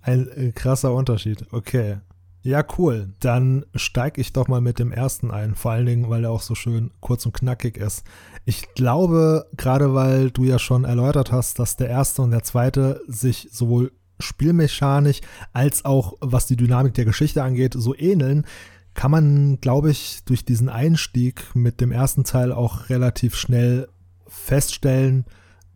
[0.00, 1.44] ein äh, krasser Unterschied.
[1.50, 1.98] Okay.
[2.42, 3.12] Ja, cool.
[3.20, 5.54] Dann steige ich doch mal mit dem ersten ein.
[5.54, 8.04] Vor allen Dingen, weil er auch so schön kurz und knackig ist.
[8.44, 13.00] Ich glaube, gerade weil du ja schon erläutert hast, dass der erste und der zweite
[13.06, 15.20] sich sowohl spielmechanisch
[15.52, 18.46] als auch was die Dynamik der Geschichte angeht, so ähneln,
[18.94, 23.88] kann man, glaube ich, durch diesen Einstieg mit dem ersten Teil auch relativ schnell
[24.26, 25.24] feststellen,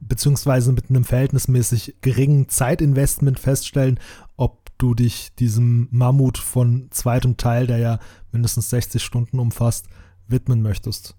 [0.00, 4.00] beziehungsweise mit einem verhältnismäßig geringen Zeitinvestment feststellen,
[4.42, 8.00] ob du dich diesem Mammut von zweitem Teil, der ja
[8.32, 9.86] mindestens 60 Stunden umfasst,
[10.26, 11.16] widmen möchtest.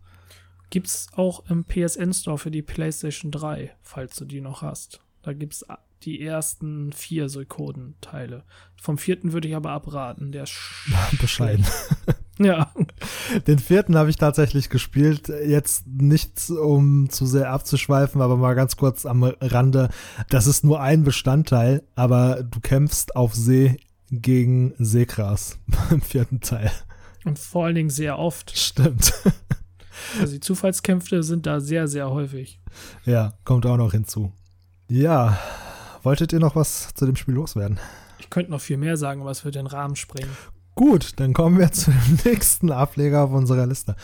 [0.70, 5.00] Gibt es auch im PSN Store für die PlayStation 3, falls du die noch hast.
[5.22, 5.66] Da gibt es
[6.02, 8.44] die ersten vier Suikoden-Teile.
[8.76, 10.60] Vom vierten würde ich aber abraten, der ist
[11.22, 11.66] bescheiden.
[12.40, 12.74] ja.
[13.48, 15.30] Den vierten habe ich tatsächlich gespielt.
[15.30, 19.90] Jetzt nicht, um zu sehr abzuschweifen, aber mal ganz kurz am Rande.
[20.30, 23.78] Das ist nur ein Bestandteil, aber du kämpfst auf See
[24.12, 25.58] gegen Seegras
[25.90, 26.72] im vierten Teil.
[27.26, 28.58] Und vor allen Dingen sehr oft.
[28.58, 29.14] Stimmt.
[30.20, 32.60] Also die Zufallskämpfe sind da sehr, sehr häufig.
[33.06, 34.32] Ja, kommt auch noch hinzu.
[34.90, 35.38] Ja,
[36.02, 37.80] wolltet ihr noch was zu dem Spiel loswerden?
[38.20, 40.36] Ich könnte noch viel mehr sagen, aber es würde den Rahmen sprengen.
[40.76, 43.96] Gut, dann kommen wir zu dem nächsten Ableger auf unserer Liste.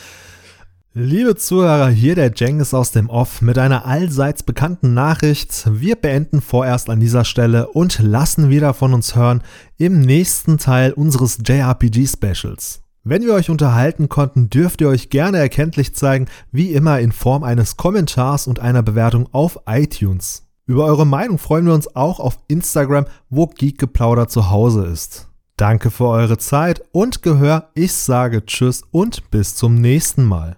[0.95, 5.69] Liebe Zuhörer, hier der Jengis aus dem Off mit einer allseits bekannten Nachricht.
[5.71, 9.43] Wir beenden vorerst an dieser Stelle und lassen wieder von uns hören
[9.77, 12.81] im nächsten Teil unseres JRPG Specials.
[13.03, 17.43] Wenn wir euch unterhalten konnten, dürft ihr euch gerne erkenntlich zeigen, wie immer in Form
[17.43, 20.47] eines Kommentars und einer Bewertung auf iTunes.
[20.65, 25.28] Über eure Meinung freuen wir uns auch auf Instagram, wo Geekgeplauder zu Hause ist.
[25.59, 27.69] Danke für eure Zeit und Gehör.
[27.73, 30.55] Ich sage Tschüss und bis zum nächsten Mal.